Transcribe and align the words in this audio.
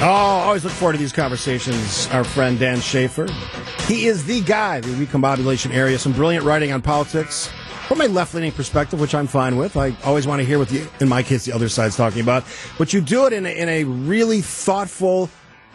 Oh, 0.00 0.06
always 0.06 0.64
look 0.64 0.72
forward 0.72 0.94
to 0.94 0.98
these 0.98 1.12
conversations. 1.12 2.08
Our 2.08 2.24
friend 2.24 2.58
Dan 2.58 2.80
Shafer. 2.80 3.26
He 3.86 4.06
is 4.06 4.24
the 4.24 4.42
guy, 4.42 4.80
the 4.80 4.88
recombobulation 4.88 5.72
area. 5.72 5.98
Some 5.98 6.12
brilliant 6.12 6.44
writing 6.44 6.72
on 6.72 6.82
politics 6.82 7.50
from 7.86 8.00
a 8.00 8.08
left 8.08 8.34
leaning 8.34 8.52
perspective, 8.52 9.00
which 9.00 9.14
I'm 9.14 9.26
fine 9.26 9.56
with. 9.56 9.76
I 9.76 9.96
always 10.04 10.26
want 10.26 10.40
to 10.40 10.44
hear 10.44 10.58
what 10.58 10.68
the, 10.68 10.86
in 11.00 11.08
my 11.08 11.22
case, 11.22 11.44
the 11.44 11.52
other 11.52 11.68
side's 11.68 11.96
talking 11.96 12.20
about. 12.20 12.44
But 12.76 12.92
you 12.92 13.00
do 13.00 13.26
it 13.26 13.32
in 13.32 13.46
a, 13.46 13.50
in 13.50 13.68
a 13.68 13.84
really 13.84 14.40
thoughtful, 14.42 15.30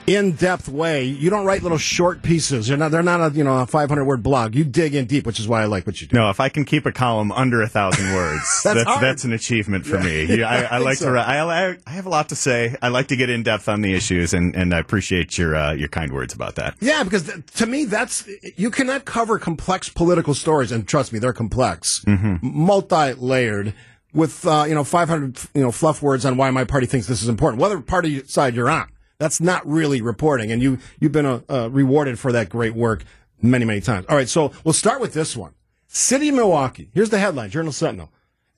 in-depth 0.07 0.67
way. 0.67 1.03
You 1.03 1.29
don't 1.29 1.45
write 1.45 1.61
little 1.63 1.77
short 1.77 2.21
pieces. 2.23 2.67
They're 2.67 2.77
not. 2.77 2.91
They're 2.91 3.03
not 3.03 3.31
a 3.31 3.35
you 3.35 3.43
know 3.43 3.59
a 3.59 3.65
500 3.67 4.03
word 4.05 4.23
blog. 4.23 4.55
You 4.55 4.63
dig 4.63 4.95
in 4.95 5.05
deep, 5.05 5.25
which 5.25 5.39
is 5.39 5.47
why 5.47 5.61
I 5.61 5.65
like 5.65 5.85
what 5.85 6.01
you 6.01 6.07
do. 6.07 6.15
No, 6.17 6.29
if 6.29 6.39
I 6.39 6.49
can 6.49 6.65
keep 6.65 6.85
a 6.85 6.91
column 6.91 7.31
under 7.31 7.61
a 7.61 7.67
thousand 7.67 8.05
words, 8.15 8.61
That's 8.63 8.83
that's 8.85 8.99
that's 9.01 9.23
an 9.23 9.33
achievement 9.33 9.85
for 9.85 9.99
me. 9.99 10.23
Yeah, 10.39 10.49
I, 10.49 10.75
I 10.75 10.77
like 10.79 10.97
so. 10.97 11.05
to. 11.05 11.11
write- 11.11 11.27
I, 11.27 11.39
I 11.71 11.77
I 11.85 11.91
have 11.91 12.05
a 12.05 12.09
lot 12.09 12.29
to 12.29 12.35
say. 12.35 12.75
I 12.81 12.87
like 12.89 13.07
to 13.07 13.15
get 13.15 13.29
in 13.29 13.43
depth 13.43 13.69
on 13.69 13.81
the 13.81 13.93
issues, 13.93 14.33
and, 14.33 14.55
and 14.55 14.73
I 14.73 14.79
appreciate 14.79 15.37
your 15.37 15.55
uh, 15.55 15.73
your 15.73 15.89
kind 15.89 16.11
words 16.11 16.33
about 16.33 16.55
that. 16.55 16.75
Yeah, 16.79 17.03
because 17.03 17.23
th- 17.23 17.45
to 17.57 17.65
me, 17.65 17.85
that's 17.85 18.27
you 18.57 18.71
cannot 18.71 19.05
cover 19.05 19.37
complex 19.39 19.89
political 19.89 20.33
stories, 20.33 20.71
and 20.71 20.87
trust 20.87 21.13
me, 21.13 21.19
they're 21.19 21.33
complex, 21.33 22.03
multi-layered, 22.07 23.73
with 24.13 24.45
uh, 24.47 24.65
you 24.67 24.73
know 24.75 24.83
500 24.83 25.37
you 25.53 25.61
know 25.61 25.71
fluff 25.71 26.01
words 26.01 26.25
on 26.25 26.37
why 26.37 26.49
my 26.51 26.63
party 26.63 26.87
thinks 26.87 27.07
this 27.07 27.21
is 27.21 27.29
important, 27.29 27.61
whether 27.61 27.79
party 27.79 28.23
side 28.25 28.55
you're 28.55 28.69
on. 28.69 28.89
That's 29.19 29.41
not 29.41 29.67
really 29.67 30.01
reporting, 30.01 30.51
and 30.51 30.61
you 30.61 30.79
you've 30.99 31.11
been 31.11 31.25
uh, 31.25 31.41
uh, 31.49 31.69
rewarded 31.69 32.17
for 32.17 32.31
that 32.31 32.49
great 32.49 32.73
work 32.73 33.03
many 33.41 33.65
many 33.65 33.81
times. 33.81 34.05
All 34.07 34.15
right, 34.15 34.29
so 34.29 34.53
we'll 34.63 34.73
start 34.73 35.01
with 35.01 35.13
this 35.13 35.35
one. 35.35 35.53
City 35.87 36.29
of 36.29 36.35
Milwaukee. 36.35 36.89
Here's 36.93 37.09
the 37.09 37.19
headline: 37.19 37.49
Journal 37.49 37.73
Sentinel. 37.73 38.11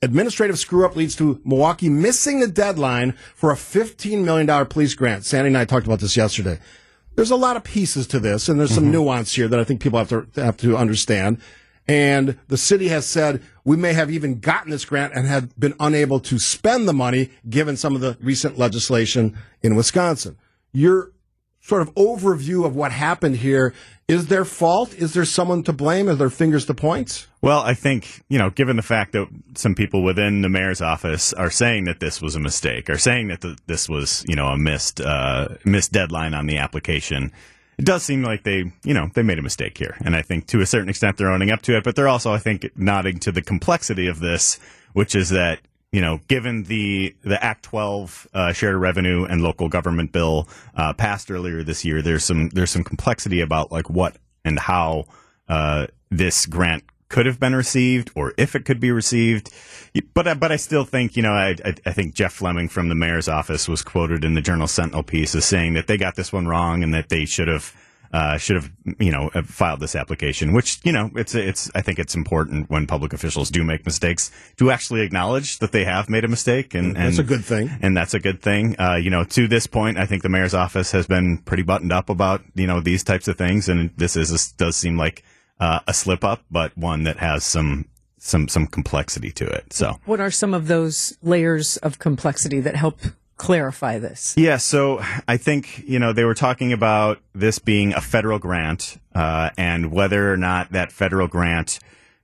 Administrative 0.04 0.58
screw 0.58 0.86
up 0.86 0.96
leads 0.96 1.16
to 1.16 1.42
Milwaukee 1.44 1.90
missing 1.90 2.40
the 2.40 2.48
deadline 2.48 3.12
for 3.36 3.52
a 3.52 3.56
$15 3.56 4.24
million 4.24 4.66
police 4.66 4.96
grant. 4.96 5.26
Sandy 5.26 5.50
and 5.50 5.58
I 5.58 5.64
talked 5.64 5.86
about 5.86 6.00
this 6.00 6.18
yesterday. 6.18 6.58
There's 7.16 7.30
a 7.30 7.36
lot 7.36 7.56
of 7.56 7.64
pieces 7.64 8.08
to 8.08 8.20
this, 8.20 8.50
and 8.50 8.60
there's 8.60 8.74
some 8.74 8.90
nuance 8.90 9.36
here 9.36 9.48
that 9.48 9.60
I 9.60 9.64
think 9.64 9.80
people 9.80 10.00
have 10.00 10.10
to 10.10 10.28
have 10.44 10.58
to 10.58 10.76
understand. 10.76 11.40
And 11.88 12.40
the 12.48 12.58
city 12.58 12.88
has 12.88 13.06
said 13.06 13.44
we 13.64 13.78
may 13.78 13.94
have 13.94 14.10
even 14.10 14.40
gotten 14.40 14.72
this 14.72 14.86
grant 14.86 15.14
and 15.14 15.28
have 15.28 15.60
been 15.60 15.74
unable 15.80 16.20
to 16.22 16.40
spend 16.40 16.88
the 16.88 16.94
money 16.94 17.32
given 17.50 17.78
some 17.78 17.96
of 17.96 18.02
the 18.02 18.18
recent 18.22 18.58
legislation 18.58 19.38
in 19.62 19.76
Wisconsin. 19.76 20.38
Your 20.74 21.12
sort 21.62 21.82
of 21.82 21.94
overview 21.96 22.66
of 22.66 22.76
what 22.76 22.92
happened 22.92 23.38
here 23.38 23.74
is 24.08 24.28
there 24.28 24.44
fault? 24.44 24.94
Is 24.96 25.14
there 25.14 25.24
someone 25.24 25.64
to 25.64 25.72
blame? 25.72 26.10
Are 26.10 26.16
there 26.16 26.30
fingers 26.30 26.66
to 26.66 26.74
point? 26.74 27.28
Well, 27.42 27.62
I 27.62 27.74
think, 27.74 28.24
you 28.28 28.38
know, 28.38 28.50
given 28.50 28.76
the 28.76 28.82
fact 28.82 29.14
that 29.14 29.28
some 29.56 29.74
people 29.74 30.04
within 30.04 30.42
the 30.42 30.50
mayor's 30.50 30.82
office 30.82 31.32
are 31.34 31.50
saying 31.50 31.86
that 31.86 32.02
this 32.02 32.22
was 32.22 32.36
a 32.36 32.40
mistake, 32.40 32.90
are 32.90 32.98
saying 32.98 33.30
that 33.30 33.40
the, 33.40 33.58
this 33.68 33.88
was, 33.88 34.26
you 34.28 34.36
know, 34.36 34.48
a 34.48 34.58
missed, 34.58 35.00
uh, 35.00 35.48
missed 35.64 35.94
deadline 35.94 36.34
on 36.34 36.46
the 36.46 36.58
application, 36.58 37.32
it 37.78 37.86
does 37.86 38.04
seem 38.04 38.22
like 38.22 38.44
they, 38.44 38.72
you 38.84 38.94
know, 38.94 39.10
they 39.14 39.24
made 39.24 39.40
a 39.40 39.42
mistake 39.42 39.78
here. 39.78 39.96
And 40.04 40.14
I 40.14 40.24
think 40.24 40.48
to 40.48 40.60
a 40.60 40.66
certain 40.66 40.90
extent 40.90 41.16
they're 41.16 41.32
owning 41.32 41.52
up 41.52 41.62
to 41.64 41.78
it, 41.78 41.84
but 41.86 41.96
they're 41.96 42.10
also, 42.10 42.34
I 42.34 42.38
think, 42.38 42.70
nodding 42.76 43.18
to 43.20 43.32
the 43.32 43.42
complexity 43.42 44.08
of 44.08 44.20
this, 44.20 44.60
which 44.92 45.16
is 45.16 45.30
that, 45.30 45.62
you 45.92 46.02
know, 46.02 46.20
given 46.28 46.64
the, 46.64 47.16
the 47.24 47.44
Act 47.44 47.64
12, 47.64 48.28
uh, 48.34 48.54
shared 48.54 48.76
revenue 48.76 49.26
and 49.26 49.42
local 49.42 49.68
government 49.70 50.12
bill, 50.12 50.48
uh, 50.76 50.94
passed 50.94 51.30
earlier 51.30 51.64
this 51.64 51.84
year, 51.84 52.02
there's 52.02 52.24
some, 52.24 52.50
there's 52.50 52.72
some 52.72 52.84
complexity 52.84 53.42
about 53.42 53.72
like 53.72 53.90
what 53.90 54.16
and 54.46 54.58
how, 54.60 55.06
uh, 55.50 55.88
this 56.10 56.46
grant 56.46 56.84
could 57.10 57.26
have 57.26 57.42
been 57.42 57.54
received 57.54 58.10
or 58.16 58.34
if 58.38 58.56
it 58.56 58.64
could 58.64 58.80
be 58.80 58.90
received. 58.90 59.52
But 60.14 60.30
I- 60.30 60.34
but 60.34 60.54
I 60.54 60.56
still 60.56 60.86
think 60.86 61.18
you 61.18 61.24
know 61.24 61.34
I 61.34 61.56
I 61.86 61.92
think 61.92 62.14
Jeff 62.14 62.32
Fleming 62.32 62.70
from 62.70 62.88
the 62.88 62.96
mayor's 62.96 63.28
office 63.28 63.68
was 63.68 63.82
quoted 63.82 64.24
in 64.24 64.34
the 64.34 64.40
Journal 64.42 64.68
Sentinel 64.68 65.04
piece 65.04 65.36
as 65.36 65.44
saying 65.44 65.74
that 65.74 65.88
they 65.88 65.98
got 65.98 66.16
this 66.16 66.32
one 66.32 66.48
wrong 66.48 66.84
and 66.84 66.94
that 66.94 67.10
they 67.10 67.26
should 67.26 67.50
have. 67.50 67.76
Uh, 68.14 68.38
should 68.38 68.58
have 68.58 68.70
you 69.00 69.10
know 69.10 69.30
have 69.34 69.48
filed 69.48 69.80
this 69.80 69.96
application, 69.96 70.52
which 70.52 70.80
you 70.84 70.92
know 70.92 71.10
it's 71.16 71.34
it's 71.34 71.72
I 71.74 71.82
think 71.82 71.98
it's 71.98 72.14
important 72.14 72.70
when 72.70 72.86
public 72.86 73.14
officials 73.14 73.50
do 73.50 73.64
make 73.64 73.86
mistakes 73.86 74.32
to 74.58 74.70
actually 74.70 75.02
acknowledge 75.02 75.60
that 75.60 75.72
they 75.72 75.86
have 75.86 76.10
made 76.10 76.26
a 76.26 76.28
mistake, 76.28 76.74
and, 76.74 76.88
and 76.88 76.96
That's 76.98 77.20
a 77.20 77.24
good 77.24 77.46
thing. 77.46 77.70
and 77.82 77.96
that's 77.96 78.14
a 78.14 78.20
good 78.20 78.42
thing. 78.42 78.76
Uh, 78.78 78.96
you 78.96 79.10
know, 79.10 79.24
to 79.24 79.48
this 79.48 79.66
point, 79.66 79.98
I 79.98 80.06
think 80.06 80.24
the 80.24 80.30
mayor's 80.30 80.54
office 80.54 80.92
has 80.92 81.08
been 81.08 81.38
pretty 81.38 81.64
buttoned 81.64 81.94
up 81.94 82.10
about 82.10 82.42
you 82.54 82.68
know 82.68 82.82
these 82.82 83.02
types 83.04 83.30
of 83.30 83.38
things, 83.38 83.70
and 83.70 83.92
this 83.96 84.18
is 84.18 84.30
this 84.30 84.52
does 84.52 84.76
seem 84.76 84.98
like 84.98 85.24
uh, 85.62 85.80
a 85.88 85.94
slip 85.94 86.26
up, 86.26 86.44
but 86.52 86.78
one 86.78 87.04
that 87.04 87.18
has 87.18 87.46
some 87.46 87.86
some 88.18 88.50
some 88.50 88.68
complexity 88.68 89.32
to 89.32 89.46
it. 89.48 89.72
So. 89.72 90.00
What 90.06 90.20
are 90.20 90.32
some 90.32 90.54
of 90.54 90.68
those 90.68 91.18
layers 91.24 91.78
of 91.78 91.98
complexity 91.98 92.60
that 92.60 92.76
help 92.76 93.00
clarify 93.42 93.98
this? 93.98 94.36
Yeah, 94.38 94.58
so 94.58 95.04
I 95.28 95.38
think 95.38 95.84
you 95.88 95.98
know 95.98 96.14
they 96.14 96.26
were 96.26 96.36
talking 96.36 96.72
about 96.72 97.20
this 97.34 97.58
being 97.58 97.92
a 97.94 98.02
federal 98.02 98.38
grant 98.38 99.00
uh, 99.16 99.50
and 99.58 99.92
whether 99.92 100.32
or 100.32 100.38
not 100.38 100.72
that 100.72 100.92
federal 100.92 101.28
grant 101.28 101.80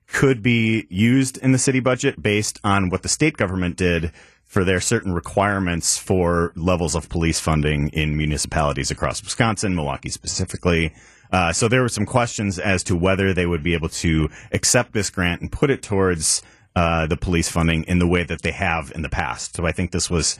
could 0.06 0.42
be 0.42 0.86
used 0.88 1.36
in 1.38 1.50
the 1.50 1.58
city 1.58 1.80
budget 1.80 2.22
based 2.22 2.60
on 2.62 2.88
what 2.88 3.02
the 3.02 3.08
state 3.08 3.36
government 3.36 3.76
did 3.76 4.12
for 4.44 4.64
their 4.64 4.80
certain 4.80 5.12
requirements 5.12 5.98
for 5.98 6.52
levels 6.54 6.94
of 6.94 7.08
police 7.08 7.40
funding 7.40 7.88
in 7.88 8.16
municipalities 8.16 8.90
across 8.90 9.22
Wisconsin, 9.22 9.74
Milwaukee 9.74 10.08
specifically. 10.08 10.94
Uh, 11.30 11.52
so 11.52 11.68
there 11.68 11.82
were 11.82 11.90
some 11.90 12.06
questions 12.06 12.58
as 12.58 12.82
to 12.84 12.96
whether 12.96 13.34
they 13.34 13.44
would 13.44 13.62
be 13.62 13.74
able 13.74 13.90
to 13.90 14.30
accept 14.52 14.92
this 14.92 15.10
grant 15.10 15.42
and 15.42 15.52
put 15.52 15.68
it 15.68 15.82
towards 15.82 16.42
uh, 16.76 17.06
the 17.06 17.16
police 17.16 17.50
funding 17.50 17.82
in 17.84 17.98
the 17.98 18.06
way 18.06 18.22
that 18.22 18.42
they 18.42 18.52
have 18.52 18.92
in 18.94 19.02
the 19.02 19.08
past. 19.08 19.56
So 19.56 19.66
I 19.66 19.72
think 19.72 19.90
this 19.90 20.08
was, 20.08 20.38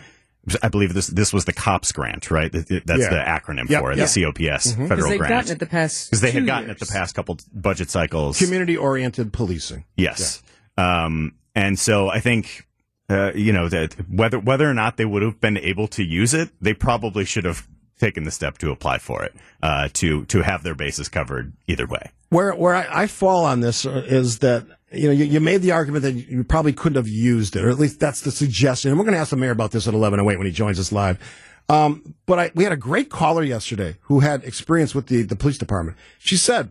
I 0.62 0.68
believe 0.68 0.94
this 0.94 1.08
this 1.08 1.32
was 1.32 1.44
the 1.44 1.52
COPS 1.52 1.92
grant, 1.92 2.30
right? 2.30 2.50
That's 2.50 2.70
Yeah. 2.70 2.84
the 2.86 3.22
acronym 3.26 3.68
Yep, 3.68 3.80
for 3.80 3.92
it, 3.92 3.98
yep. 3.98 4.08
the 4.08 4.22
COPS 4.22 4.72
Because 4.72 4.88
federal 4.88 5.08
they've 5.10 5.18
grant. 5.18 5.30
gotten 5.32 5.52
it 5.52 5.58
the 5.58 5.66
past 5.66 6.10
Because 6.10 6.20
they 6.22 6.30
had 6.30 6.46
gotten 6.46 6.70
it 6.70 6.78
years. 6.80 6.88
the 6.88 6.92
past 6.98 7.14
couple 7.14 7.38
budget 7.52 7.90
cycles. 7.90 8.38
Community 8.38 8.76
oriented 8.76 9.32
policing. 9.32 9.84
Yes. 9.96 10.42
Um, 10.78 11.34
and 11.54 11.78
so 11.78 12.08
I 12.08 12.20
think, 12.20 12.66
uh, 13.10 13.32
you 13.34 13.52
know, 13.52 13.68
that 13.68 13.94
whether, 14.08 14.38
whether 14.38 14.68
or 14.70 14.74
not 14.74 14.96
they 14.96 15.04
would 15.04 15.22
have 15.22 15.40
been 15.40 15.58
able 15.58 15.88
to 15.88 16.04
use 16.04 16.32
it, 16.34 16.50
they 16.60 16.72
probably 16.72 17.24
should 17.24 17.44
have 17.44 17.66
taken 17.98 18.22
the 18.24 18.30
step 18.30 18.58
to 18.58 18.70
apply 18.70 18.98
for 18.98 19.24
it, 19.24 19.34
uh, 19.62 19.88
to, 19.94 20.24
to 20.26 20.42
have 20.42 20.62
their 20.62 20.76
bases 20.76 21.08
covered 21.08 21.52
either 21.66 21.86
way. 21.86 22.10
Where 22.30 22.52
where 22.54 22.74
I, 22.76 23.02
I 23.02 23.06
fall 23.06 23.44
on 23.44 23.60
this 23.60 23.84
uh, 23.86 24.04
is 24.06 24.38
that 24.38 24.66
you 24.92 25.08
know 25.08 25.12
you, 25.12 25.24
you 25.24 25.40
made 25.40 25.62
the 25.62 25.72
argument 25.72 26.02
that 26.02 26.12
you 26.12 26.44
probably 26.44 26.72
couldn't 26.72 26.96
have 26.96 27.08
used 27.08 27.56
it, 27.56 27.64
or 27.64 27.70
at 27.70 27.78
least 27.78 28.00
that's 28.00 28.20
the 28.22 28.30
suggestion. 28.30 28.90
And 28.90 28.98
we're 28.98 29.04
going 29.04 29.14
to 29.14 29.20
ask 29.20 29.30
the 29.30 29.36
mayor 29.36 29.50
about 29.50 29.70
this 29.70 29.86
at 29.88 29.94
eleven 29.94 30.20
oh 30.20 30.30
eight 30.30 30.38
when 30.38 30.46
he 30.46 30.52
joins 30.52 30.78
us 30.78 30.92
live. 30.92 31.18
Um, 31.68 32.14
but 32.26 32.38
I, 32.38 32.50
we 32.54 32.64
had 32.64 32.72
a 32.72 32.76
great 32.76 33.10
caller 33.10 33.42
yesterday 33.42 33.96
who 34.02 34.20
had 34.20 34.44
experience 34.44 34.94
with 34.94 35.08
the 35.08 35.22
the 35.22 35.36
police 35.36 35.58
department. 35.58 35.96
She 36.18 36.36
said. 36.36 36.70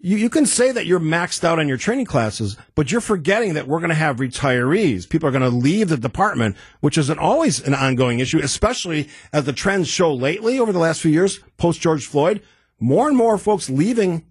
You, 0.00 0.16
you 0.16 0.30
can 0.30 0.46
say 0.46 0.70
that 0.70 0.86
you're 0.86 1.00
maxed 1.00 1.42
out 1.42 1.58
on 1.58 1.66
your 1.66 1.76
training 1.76 2.06
classes, 2.06 2.56
but 2.76 2.92
you're 2.92 3.00
forgetting 3.00 3.54
that 3.54 3.66
we're 3.66 3.80
going 3.80 3.88
to 3.88 3.96
have 3.96 4.18
retirees. 4.18 5.08
People 5.08 5.28
are 5.28 5.32
going 5.32 5.42
to 5.42 5.48
leave 5.48 5.88
the 5.88 5.96
department, 5.96 6.56
which 6.78 6.96
isn't 6.96 7.18
always 7.18 7.60
an 7.60 7.74
ongoing 7.74 8.20
issue, 8.20 8.38
especially 8.38 9.08
as 9.32 9.44
the 9.44 9.52
trends 9.52 9.88
show 9.88 10.14
lately 10.14 10.60
over 10.60 10.70
the 10.72 10.78
last 10.78 11.00
few 11.00 11.10
years, 11.10 11.40
post 11.56 11.80
George 11.80 12.06
Floyd. 12.06 12.42
More 12.78 13.08
and 13.08 13.16
more 13.16 13.36
folks 13.38 13.68
leaving 13.68 14.24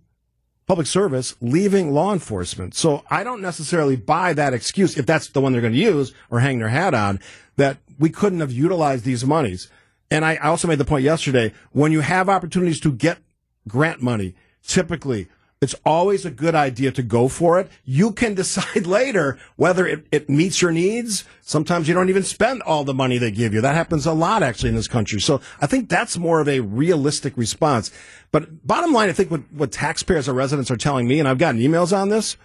public 0.68 0.86
service 0.86 1.36
leaving 1.42 1.94
law 1.94 2.14
enforcement. 2.14 2.76
So 2.76 3.04
I 3.10 3.24
don't 3.24 3.42
necessarily 3.42 3.96
buy 3.96 4.34
that 4.34 4.54
excuse 4.54 4.98
if 4.98 5.06
that's 5.06 5.30
the 5.30 5.42
one 5.42 5.54
they're 5.54 5.62
going 5.62 5.74
to 5.74 5.80
use 5.80 6.14
or 6.30 6.42
hang 6.42 6.60
their 6.60 6.68
hat 6.68 6.94
on 6.94 7.20
that 7.56 7.78
we 7.98 8.10
couldn't 8.10 8.42
have 8.42 8.52
utilized 8.52 9.06
these 9.06 9.26
monies. 9.26 9.70
And 10.12 10.24
I 10.24 10.36
also 10.38 10.68
made 10.68 10.78
the 10.78 10.86
point 10.86 11.04
yesterday 11.04 11.54
when 11.72 11.92
you 11.92 12.02
have 12.02 12.30
opportunities 12.30 12.80
to 12.82 12.92
get 12.92 13.20
grant 13.68 14.02
money, 14.02 14.36
typically 14.62 15.28
it's 15.60 15.76
always 15.86 16.24
a 16.26 16.32
good 16.32 16.54
idea 16.54 16.92
to 16.92 17.02
go 17.02 17.28
for 17.28 17.60
it. 17.60 17.70
You 17.84 18.12
can 18.12 18.34
decide 18.36 18.86
later 18.86 19.40
whether 19.56 19.88
it, 19.88 20.06
it 20.12 20.30
meets 20.30 20.62
your 20.62 20.72
needs. 20.72 21.24
Sometimes 21.42 21.88
you 21.88 21.94
don't 21.94 22.10
even 22.10 22.24
spend 22.24 22.62
all 22.64 22.84
the 22.84 22.94
money 22.94 23.18
they 23.18 23.32
give 23.32 23.54
you. 23.54 23.62
That 23.62 23.76
happens 23.76 24.06
a 24.06 24.14
lot 24.14 24.44
actually 24.44 24.70
in 24.70 24.76
this 24.76 24.88
country. 24.88 25.20
So 25.20 25.42
I 25.60 25.68
think 25.68 25.90
that's 25.90 26.18
more 26.18 26.40
of 26.40 26.48
a 26.48 26.60
realistic 26.60 27.36
response. 27.38 27.92
But 28.32 28.66
bottom 28.66 28.94
line, 28.94 29.10
I 29.10 29.14
think 29.14 29.32
what, 29.32 29.52
what 29.52 29.72
taxpayers 29.72 30.28
or 30.28 30.34
residents 30.34 30.70
are 30.70 30.78
telling 30.78 31.08
me, 31.08 31.20
and 31.20 31.28
I've 31.28 31.38
gotten 31.38 31.62
emails 31.62 31.96
on 31.96 32.10
this, 32.10 32.38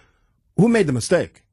who 0.57 0.67
made 0.67 0.87
the 0.87 0.93
mistake? 0.93 1.43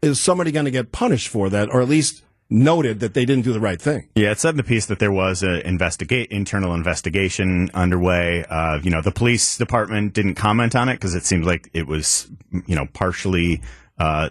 Is 0.00 0.20
somebody 0.20 0.52
going 0.52 0.64
to 0.64 0.70
get 0.70 0.92
punished 0.92 1.28
for 1.28 1.50
that 1.50 1.70
or 1.70 1.80
at 1.80 1.88
least 1.88 2.22
noted 2.50 3.00
that 3.00 3.14
they 3.14 3.24
didn't 3.24 3.44
do 3.44 3.52
the 3.52 3.60
right 3.60 3.80
thing? 3.80 4.08
Yeah, 4.14 4.30
it 4.30 4.38
said 4.38 4.50
in 4.50 4.56
the 4.56 4.62
piece 4.62 4.86
that 4.86 4.98
there 4.98 5.12
was 5.12 5.42
an 5.42 5.60
investigate 5.60 6.30
internal 6.30 6.74
investigation 6.74 7.70
underway. 7.74 8.44
Uh, 8.48 8.78
you 8.82 8.90
know, 8.90 9.02
the 9.02 9.12
police 9.12 9.58
department 9.58 10.14
didn't 10.14 10.34
comment 10.34 10.74
on 10.74 10.88
it 10.88 10.94
because 10.94 11.14
it 11.14 11.24
seemed 11.24 11.44
like 11.44 11.70
it 11.74 11.86
was, 11.86 12.28
you 12.66 12.74
know, 12.74 12.86
partially, 12.92 13.60
uh, 13.98 14.30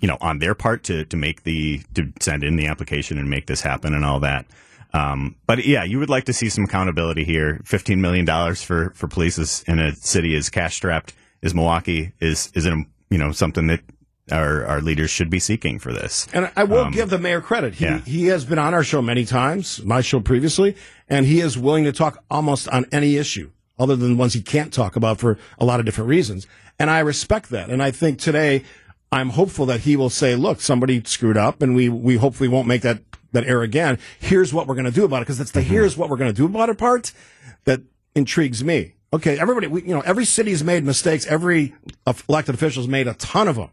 you 0.00 0.08
know, 0.08 0.18
on 0.20 0.38
their 0.38 0.54
part 0.54 0.84
to 0.84 1.04
to 1.06 1.16
make 1.16 1.42
the 1.44 1.80
to 1.94 2.12
send 2.20 2.44
in 2.44 2.56
the 2.56 2.66
application 2.66 3.18
and 3.18 3.28
make 3.28 3.46
this 3.46 3.60
happen 3.60 3.94
and 3.94 4.04
all 4.04 4.20
that. 4.20 4.46
Um, 4.94 5.36
but 5.46 5.64
yeah, 5.64 5.84
you 5.84 5.98
would 5.98 6.10
like 6.10 6.24
to 6.24 6.32
see 6.32 6.48
some 6.48 6.64
accountability 6.64 7.24
here. 7.24 7.60
Fifteen 7.64 8.00
million 8.00 8.24
dollars 8.24 8.62
for 8.62 8.90
for 8.94 9.08
police 9.08 9.38
is, 9.38 9.64
in 9.66 9.78
a 9.78 9.94
city 9.94 10.36
as 10.36 10.50
cash 10.50 10.76
strapped 10.76 11.14
as 11.42 11.54
Milwaukee 11.54 12.12
is 12.20 12.52
is 12.54 12.66
an, 12.66 12.86
you 13.10 13.18
know 13.18 13.32
something 13.32 13.66
that 13.68 13.80
our 14.30 14.64
our 14.66 14.80
leaders 14.80 15.10
should 15.10 15.30
be 15.30 15.38
seeking 15.38 15.78
for 15.78 15.92
this. 15.92 16.26
And 16.32 16.50
I 16.54 16.64
will 16.64 16.84
um, 16.84 16.92
give 16.92 17.10
the 17.10 17.18
mayor 17.18 17.40
credit. 17.40 17.74
He, 17.74 17.84
yeah. 17.84 17.98
he 17.98 18.26
has 18.26 18.44
been 18.44 18.58
on 18.58 18.74
our 18.74 18.84
show 18.84 19.02
many 19.02 19.24
times, 19.24 19.82
my 19.84 20.00
show 20.00 20.20
previously, 20.20 20.76
and 21.08 21.26
he 21.26 21.40
is 21.40 21.58
willing 21.58 21.84
to 21.84 21.92
talk 21.92 22.22
almost 22.30 22.68
on 22.68 22.86
any 22.92 23.16
issue 23.16 23.50
other 23.78 23.96
than 23.96 24.12
the 24.12 24.16
ones 24.16 24.34
he 24.34 24.42
can't 24.42 24.72
talk 24.72 24.96
about 24.96 25.18
for 25.18 25.38
a 25.58 25.64
lot 25.64 25.80
of 25.80 25.86
different 25.86 26.08
reasons. 26.08 26.46
And 26.78 26.90
I 26.90 27.00
respect 27.00 27.50
that. 27.50 27.70
And 27.70 27.82
I 27.82 27.90
think 27.90 28.18
today 28.18 28.64
I'm 29.10 29.30
hopeful 29.30 29.66
that 29.66 29.80
he 29.80 29.96
will 29.96 30.10
say, 30.10 30.36
look, 30.36 30.60
somebody 30.60 31.02
screwed 31.04 31.36
up 31.36 31.62
and 31.62 31.74
we, 31.74 31.88
we 31.88 32.16
hopefully 32.16 32.48
won't 32.48 32.68
make 32.68 32.82
that, 32.82 33.00
that 33.32 33.44
error 33.44 33.62
again. 33.62 33.98
Here's 34.20 34.54
what 34.54 34.66
we're 34.66 34.74
going 34.74 34.86
to 34.86 34.92
do 34.92 35.04
about 35.04 35.22
it. 35.22 35.26
Cause 35.26 35.40
it's 35.40 35.50
the 35.50 35.60
mm-hmm. 35.60 35.70
here's 35.70 35.96
what 35.96 36.08
we're 36.08 36.16
going 36.16 36.30
to 36.30 36.36
do 36.36 36.46
about 36.46 36.68
it 36.68 36.78
part 36.78 37.12
that 37.64 37.80
intrigues 38.14 38.62
me. 38.62 38.94
Okay. 39.12 39.38
Everybody, 39.38 39.66
we, 39.66 39.82
you 39.82 39.94
know, 39.94 40.00
every 40.00 40.24
city's 40.24 40.62
made 40.64 40.84
mistakes. 40.84 41.26
Every 41.26 41.74
uh, 42.06 42.14
elected 42.28 42.54
official's 42.54 42.88
made 42.88 43.08
a 43.08 43.14
ton 43.14 43.48
of 43.48 43.56
them. 43.56 43.70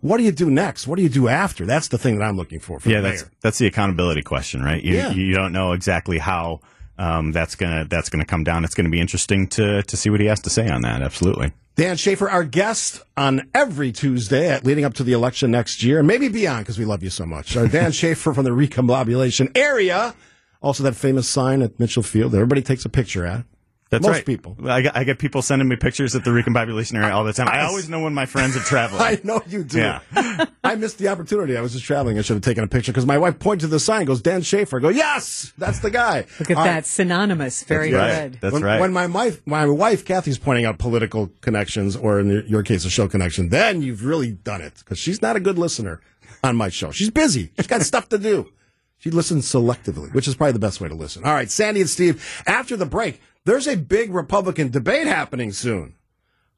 What 0.00 0.18
do 0.18 0.22
you 0.24 0.32
do 0.32 0.48
next? 0.50 0.86
What 0.86 0.96
do 0.96 1.02
you 1.02 1.08
do 1.08 1.26
after? 1.28 1.66
That's 1.66 1.88
the 1.88 1.98
thing 1.98 2.18
that 2.18 2.24
I'm 2.24 2.36
looking 2.36 2.60
for. 2.60 2.78
for 2.78 2.88
Yeah, 2.88 3.00
the 3.00 3.08
that's 3.10 3.24
that's 3.40 3.58
the 3.58 3.66
accountability 3.66 4.22
question, 4.22 4.62
right? 4.62 4.82
You 4.82 4.94
Yeah. 4.94 5.10
you 5.12 5.34
don't 5.34 5.52
know 5.52 5.72
exactly 5.72 6.18
how 6.18 6.60
um, 6.98 7.32
that's 7.32 7.54
gonna 7.56 7.84
that's 7.88 8.08
gonna 8.08 8.24
come 8.24 8.44
down. 8.44 8.64
It's 8.64 8.74
gonna 8.74 8.88
be 8.90 9.00
interesting 9.00 9.46
to 9.48 9.82
to 9.82 9.96
see 9.96 10.10
what 10.10 10.20
he 10.20 10.26
has 10.26 10.40
to 10.40 10.50
say 10.50 10.68
on 10.68 10.82
that. 10.82 11.02
Absolutely. 11.02 11.52
Dan 11.76 11.96
Shafer, 11.96 12.28
our 12.28 12.42
guest 12.42 13.02
on 13.16 13.48
every 13.54 13.92
Tuesday 13.92 14.48
at 14.50 14.64
leading 14.64 14.84
up 14.84 14.94
to 14.94 15.04
the 15.04 15.12
election 15.12 15.52
next 15.52 15.80
year, 15.84 15.98
and 16.00 16.08
maybe 16.08 16.28
beyond 16.28 16.64
because 16.64 16.76
we 16.78 16.84
love 16.84 17.04
you 17.04 17.10
so 17.10 17.24
much. 17.24 17.56
Our 17.56 17.68
Dan 17.68 17.92
Shafer 18.00 18.34
from 18.34 18.44
the 18.44 18.50
Recombobulation 18.50 19.56
area. 19.56 20.14
Also, 20.60 20.82
that 20.82 20.96
famous 20.96 21.28
sign 21.28 21.62
at 21.62 21.78
Mitchell 21.78 22.02
Field 22.02 22.32
that 22.32 22.38
everybody 22.38 22.62
takes 22.62 22.84
a 22.84 22.88
picture 22.88 23.24
at. 23.24 23.44
That's 23.90 24.04
Most 24.04 24.16
right. 24.16 24.26
people. 24.26 24.54
I 24.68 24.82
get, 24.82 24.96
I 24.96 25.04
get 25.04 25.18
people 25.18 25.40
sending 25.40 25.66
me 25.66 25.76
pictures 25.76 26.14
at 26.14 26.22
the 26.22 26.30
recombobulation 26.30 26.96
area 26.96 27.14
all 27.14 27.24
the 27.24 27.32
time. 27.32 27.48
I 27.48 27.60
I- 27.60 27.64
always 27.64 27.88
know 27.88 28.02
when 28.02 28.12
my 28.12 28.26
friends 28.26 28.54
are 28.54 28.60
traveling. 28.60 29.00
I 29.04 29.18
know 29.24 29.40
you 29.48 29.64
do. 29.64 29.78
Yeah. 29.78 30.00
I 30.64 30.74
missed 30.74 30.98
the 30.98 31.08
opportunity. 31.08 31.56
I 31.56 31.62
was 31.62 31.72
just 31.72 31.86
traveling. 31.86 32.18
I 32.18 32.22
should 32.22 32.34
have 32.34 32.42
taken 32.42 32.62
a 32.64 32.66
picture 32.68 32.92
because 32.92 33.06
my 33.06 33.16
wife 33.16 33.38
pointed 33.38 33.62
to 33.62 33.66
the 33.68 33.80
sign, 33.80 34.04
goes 34.04 34.20
Dan 34.20 34.42
Shafer. 34.42 34.76
I 34.76 34.80
go, 34.80 34.88
yes, 34.90 35.54
that's 35.56 35.78
the 35.78 35.90
guy. 35.90 36.26
Look 36.38 36.50
at 36.50 36.56
All 36.58 36.64
that. 36.64 36.74
right. 36.74 36.86
Synonymous. 36.86 37.64
Very 37.64 37.92
right. 37.94 38.30
good. 38.32 38.40
That's 38.42 38.52
when, 38.52 38.62
right. 38.62 38.80
When 38.80 38.92
my 38.92 39.06
wife, 39.06 39.40
my 39.46 39.64
wife 39.66 40.04
Kathy's 40.04 40.38
pointing 40.38 40.66
out 40.66 40.78
political 40.78 41.30
connections, 41.40 41.96
or 41.96 42.20
in 42.20 42.44
your 42.46 42.62
case, 42.62 42.84
a 42.84 42.90
show 42.90 43.08
connection, 43.08 43.48
then 43.48 43.80
you've 43.80 44.04
really 44.04 44.32
done 44.32 44.60
it 44.60 44.74
because 44.80 44.98
she's 44.98 45.22
not 45.22 45.34
a 45.36 45.40
good 45.40 45.58
listener 45.58 46.00
on 46.44 46.56
my 46.56 46.68
show. 46.68 46.90
She's 46.90 47.10
busy. 47.10 47.52
She's 47.56 47.66
got 47.66 47.80
stuff 47.82 48.10
to 48.10 48.18
do. 48.18 48.52
She 48.98 49.10
listens 49.10 49.46
selectively, 49.50 50.12
which 50.12 50.26
is 50.28 50.34
probably 50.34 50.52
the 50.52 50.58
best 50.58 50.80
way 50.80 50.88
to 50.88 50.94
listen. 50.94 51.24
All 51.24 51.32
right, 51.32 51.50
Sandy 51.50 51.80
and 51.80 51.88
Steve. 51.88 52.42
After 52.46 52.76
the 52.76 52.84
break, 52.84 53.20
there's 53.48 53.66
a 53.66 53.76
big 53.76 54.12
Republican 54.12 54.70
debate 54.70 55.06
happening 55.06 55.52
soon. 55.52 55.94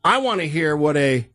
I 0.02 0.18
want 0.18 0.40
to 0.40 0.48
hear 0.48 0.76
what 0.76 0.96
a 0.96 1.28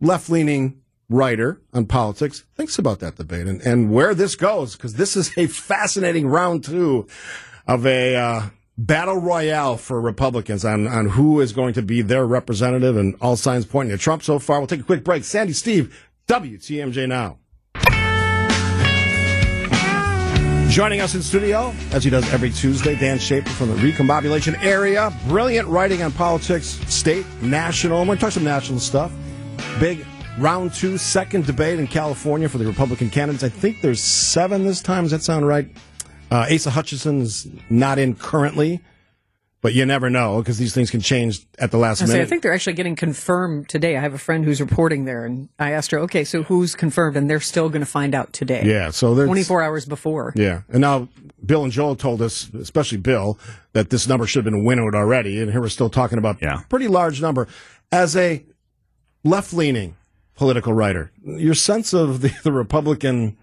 left-leaning 0.00 0.80
writer 1.10 1.60
on 1.74 1.84
politics 1.84 2.44
thinks 2.54 2.78
about 2.78 3.00
that 3.00 3.16
debate 3.16 3.46
and, 3.46 3.60
and 3.60 3.92
where 3.92 4.14
this 4.14 4.36
goes, 4.36 4.74
because 4.74 4.94
this 4.94 5.14
is 5.14 5.36
a 5.36 5.46
fascinating 5.48 6.28
round 6.28 6.64
two 6.64 7.06
of 7.66 7.86
a 7.86 8.16
uh, 8.16 8.42
battle 8.78 9.18
royale 9.18 9.76
for 9.76 10.00
Republicans 10.00 10.64
on, 10.64 10.88
on 10.88 11.10
who 11.10 11.40
is 11.40 11.52
going 11.52 11.74
to 11.74 11.82
be 11.82 12.00
their 12.00 12.26
representative, 12.26 12.96
and 12.96 13.14
all 13.20 13.36
signs 13.36 13.66
pointing 13.66 13.94
to 13.94 14.02
Trump 14.02 14.22
so 14.22 14.38
far. 14.38 14.58
We'll 14.60 14.66
take 14.66 14.80
a 14.80 14.84
quick 14.84 15.04
break. 15.04 15.24
Sandy, 15.24 15.52
Steve, 15.52 16.08
WTMJ 16.26 17.06
now. 17.06 17.38
Joining 20.72 21.02
us 21.02 21.14
in 21.14 21.20
studio, 21.20 21.74
as 21.90 22.02
he 22.02 22.08
does 22.08 22.26
every 22.32 22.48
Tuesday, 22.48 22.94
Dan 22.94 23.18
Shafer 23.18 23.50
from 23.50 23.68
the 23.68 23.74
Recombobulation 23.74 24.58
area. 24.64 25.12
Brilliant 25.28 25.68
writing 25.68 26.00
on 26.00 26.12
politics, 26.12 26.80
state, 26.88 27.26
national. 27.42 28.00
I'm 28.00 28.06
going 28.06 28.16
to 28.16 28.22
talk 28.22 28.32
some 28.32 28.42
national 28.42 28.80
stuff. 28.80 29.12
Big 29.78 30.02
round 30.38 30.72
two, 30.72 30.96
second 30.96 31.44
debate 31.44 31.78
in 31.78 31.86
California 31.86 32.48
for 32.48 32.56
the 32.56 32.64
Republican 32.64 33.10
candidates. 33.10 33.44
I 33.44 33.50
think 33.50 33.82
there's 33.82 34.00
seven 34.00 34.64
this 34.64 34.80
time. 34.80 35.04
Does 35.04 35.10
that 35.10 35.22
sound 35.22 35.46
right? 35.46 35.68
Uh, 36.30 36.46
Asa 36.50 36.70
Hutchinson 36.70 37.20
is 37.20 37.46
not 37.68 37.98
in 37.98 38.14
currently, 38.14 38.80
but 39.62 39.72
you 39.72 39.86
never 39.86 40.10
know 40.10 40.38
because 40.40 40.58
these 40.58 40.74
things 40.74 40.90
can 40.90 41.00
change 41.00 41.46
at 41.58 41.70
the 41.70 41.78
last 41.78 42.02
I, 42.02 42.04
say, 42.04 42.12
minute. 42.12 42.24
I 42.24 42.28
think 42.28 42.42
they're 42.42 42.52
actually 42.52 42.74
getting 42.74 42.96
confirmed 42.96 43.68
today. 43.68 43.96
I 43.96 44.00
have 44.00 44.12
a 44.12 44.18
friend 44.18 44.44
who's 44.44 44.60
reporting 44.60 45.06
there, 45.06 45.24
and 45.24 45.48
I 45.58 45.70
asked 45.70 45.90
her, 45.92 45.98
okay, 46.00 46.24
so 46.24 46.42
who's 46.42 46.74
confirmed? 46.74 47.16
And 47.16 47.30
they're 47.30 47.40
still 47.40 47.68
going 47.70 47.80
to 47.80 47.86
find 47.86 48.14
out 48.14 48.32
today. 48.34 48.64
yeah, 48.66 48.90
so 48.90 49.14
there's 49.14 49.28
24 49.28 49.62
hours 49.62 49.86
before. 49.86 50.32
Yeah. 50.36 50.62
And 50.68 50.80
now 50.82 51.08
Bill 51.46 51.64
and 51.64 51.72
Joel 51.72 51.96
told 51.96 52.20
us, 52.20 52.50
especially 52.52 52.98
Bill, 52.98 53.38
that 53.72 53.88
this 53.90 54.06
number 54.06 54.26
should 54.26 54.44
have 54.44 54.52
been 54.52 54.64
winnowed 54.64 54.94
already. 54.94 55.40
And 55.40 55.50
here 55.50 55.60
we're 55.60 55.68
still 55.70 55.88
talking 55.90 56.18
about 56.18 56.42
Yeah. 56.42 56.60
a 56.60 56.64
pretty 56.68 56.88
large 56.88 57.22
number. 57.22 57.48
As 57.90 58.16
a 58.16 58.44
left 59.24 59.52
leaning 59.54 59.96
political 60.34 60.72
writer, 60.72 61.12
your 61.24 61.54
sense 61.54 61.92
of 61.92 62.20
the, 62.20 62.34
the 62.42 62.50
Republican 62.52 63.36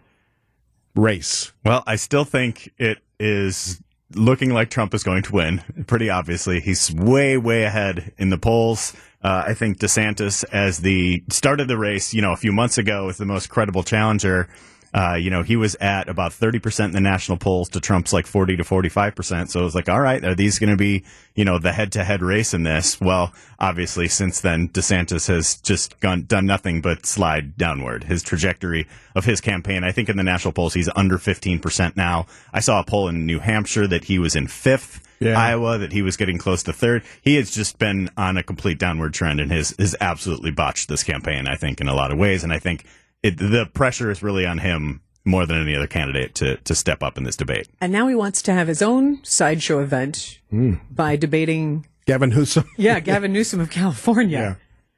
race. 0.96 1.54
Well, 1.64 1.84
I 1.88 1.96
still 1.96 2.26
think 2.26 2.72
it 2.78 2.98
is 3.20 3.82
looking 4.14 4.54
like 4.54 4.70
Trump 4.70 4.94
is 4.94 5.04
going 5.04 5.24
to 5.24 5.32
win. 5.32 5.62
Pretty 5.88 6.10
obviously, 6.10 6.60
he's 6.60 6.92
way, 6.94 7.38
way 7.38 7.64
ahead 7.64 8.14
in 8.18 8.30
the 8.30 8.38
polls. 8.38 8.94
Uh, 9.24 9.44
I 9.48 9.54
think 9.54 9.80
DeSantis, 9.80 10.46
as 10.52 10.80
the 10.80 11.24
start 11.30 11.60
of 11.60 11.68
the 11.68 11.78
race, 11.78 12.14
you 12.14 12.22
know, 12.22 12.32
a 12.32 12.38
few 12.38 12.52
months 12.52 12.78
ago, 12.78 13.06
was 13.06 13.18
the 13.18 13.26
most 13.26 13.50
credible 13.50 13.84
challenger. 13.84 14.48
Uh, 14.94 15.16
you 15.16 15.30
know, 15.30 15.44
he 15.44 15.56
was 15.56 15.76
at 15.76 16.10
about 16.10 16.32
30% 16.32 16.86
in 16.86 16.92
the 16.92 17.00
national 17.00 17.38
polls 17.38 17.70
to 17.70 17.80
Trump's 17.80 18.12
like 18.12 18.26
40 18.26 18.58
to 18.58 18.64
45%. 18.64 19.50
So 19.50 19.60
it 19.60 19.64
was 19.64 19.76
like, 19.76 19.88
all 19.88 20.00
right, 20.00 20.24
are 20.24 20.36
these 20.36 20.58
going 20.58 20.72
to 20.72 20.78
be, 20.78 21.04
you 21.36 21.46
know, 21.46 21.60
the 21.60 21.72
head 21.72 21.92
to 21.92 22.04
head 22.04 22.22
race 22.22 22.54
in 22.54 22.64
this? 22.64 23.00
Well, 23.00 23.32
obviously, 23.60 24.08
since 24.08 24.42
then, 24.42 24.70
DeSantis 24.70 25.28
has 25.28 25.58
just 25.58 26.00
gone, 26.00 26.24
done 26.24 26.46
nothing 26.46 26.82
but 26.82 27.06
slide 27.06 27.56
downward. 27.56 28.06
His 28.06 28.24
trajectory 28.24 28.88
of 29.16 29.26
his 29.26 29.42
campaign, 29.42 29.84
I 29.84 29.92
think 29.92 30.10
in 30.10 30.18
the 30.18 30.24
national 30.24 30.54
polls, 30.54 30.74
he's 30.74 30.90
under 30.96 31.18
15% 31.18 31.96
now. 31.96 32.26
I 32.52 32.60
saw 32.60 32.80
a 32.80 32.84
poll 32.84 33.08
in 33.08 33.26
New 33.26 33.40
Hampshire 33.40 33.88
that 33.88 34.06
he 34.06 34.18
was 34.18 34.36
in 34.36 34.48
fifth. 34.48 35.06
Yeah. 35.22 35.38
Iowa 35.38 35.78
that 35.80 35.92
he 35.92 36.02
was 36.02 36.16
getting 36.16 36.38
close 36.38 36.64
to 36.64 36.72
third. 36.72 37.04
He 37.22 37.36
has 37.36 37.52
just 37.52 37.78
been 37.78 38.10
on 38.16 38.38
a 38.38 38.44
complete 38.44 38.80
downward 38.80 39.14
trend 39.14 39.42
and 39.42 39.52
has, 39.52 39.76
has 39.78 39.94
absolutely 40.00 40.52
botched 40.52 40.88
this 40.88 41.04
campaign, 41.04 41.46
I 41.46 41.56
think, 41.58 41.82
in 41.82 41.90
a 41.90 41.94
lot 41.94 42.14
of 42.14 42.18
ways. 42.18 42.46
And 42.46 42.54
I 42.54 42.60
think 42.60 42.86
it, 43.24 43.38
the 43.38 43.66
pressure 43.74 44.10
is 44.12 44.22
really 44.24 44.46
on 44.46 44.60
him 44.60 45.02
more 45.26 45.46
than 45.46 45.62
any 45.62 45.76
other 45.76 45.88
candidate 45.88 46.34
to, 46.36 46.56
to 46.58 46.74
step 46.74 47.04
up 47.04 47.18
in 47.18 47.24
this 47.24 47.36
debate. 47.36 47.68
And 47.82 47.92
now 47.92 48.08
he 48.08 48.16
wants 48.16 48.42
to 48.44 48.54
have 48.54 48.68
his 48.68 48.82
own 48.82 49.24
sideshow 49.24 49.80
event 49.80 50.40
Hmm. 50.50 50.76
by 50.90 51.16
debating, 51.16 51.86
Gavin 52.06 52.30
Newsom. 52.32 52.64
yeah, 52.78 53.00
Gavin 53.00 53.32
Newsom 53.34 53.60
of 53.60 53.70
California, 53.70 54.40
Yeah. 54.40 54.56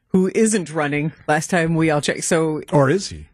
who 0.09 0.31
isn't 0.33 0.71
running. 0.71 1.11
Last 1.27 1.49
time 1.49 1.75
we 1.75 1.89
all 1.89 1.99
checked. 2.01 2.23
So, 2.23 2.61
Or 2.71 2.89
is 2.89 3.09
he? 3.09 3.25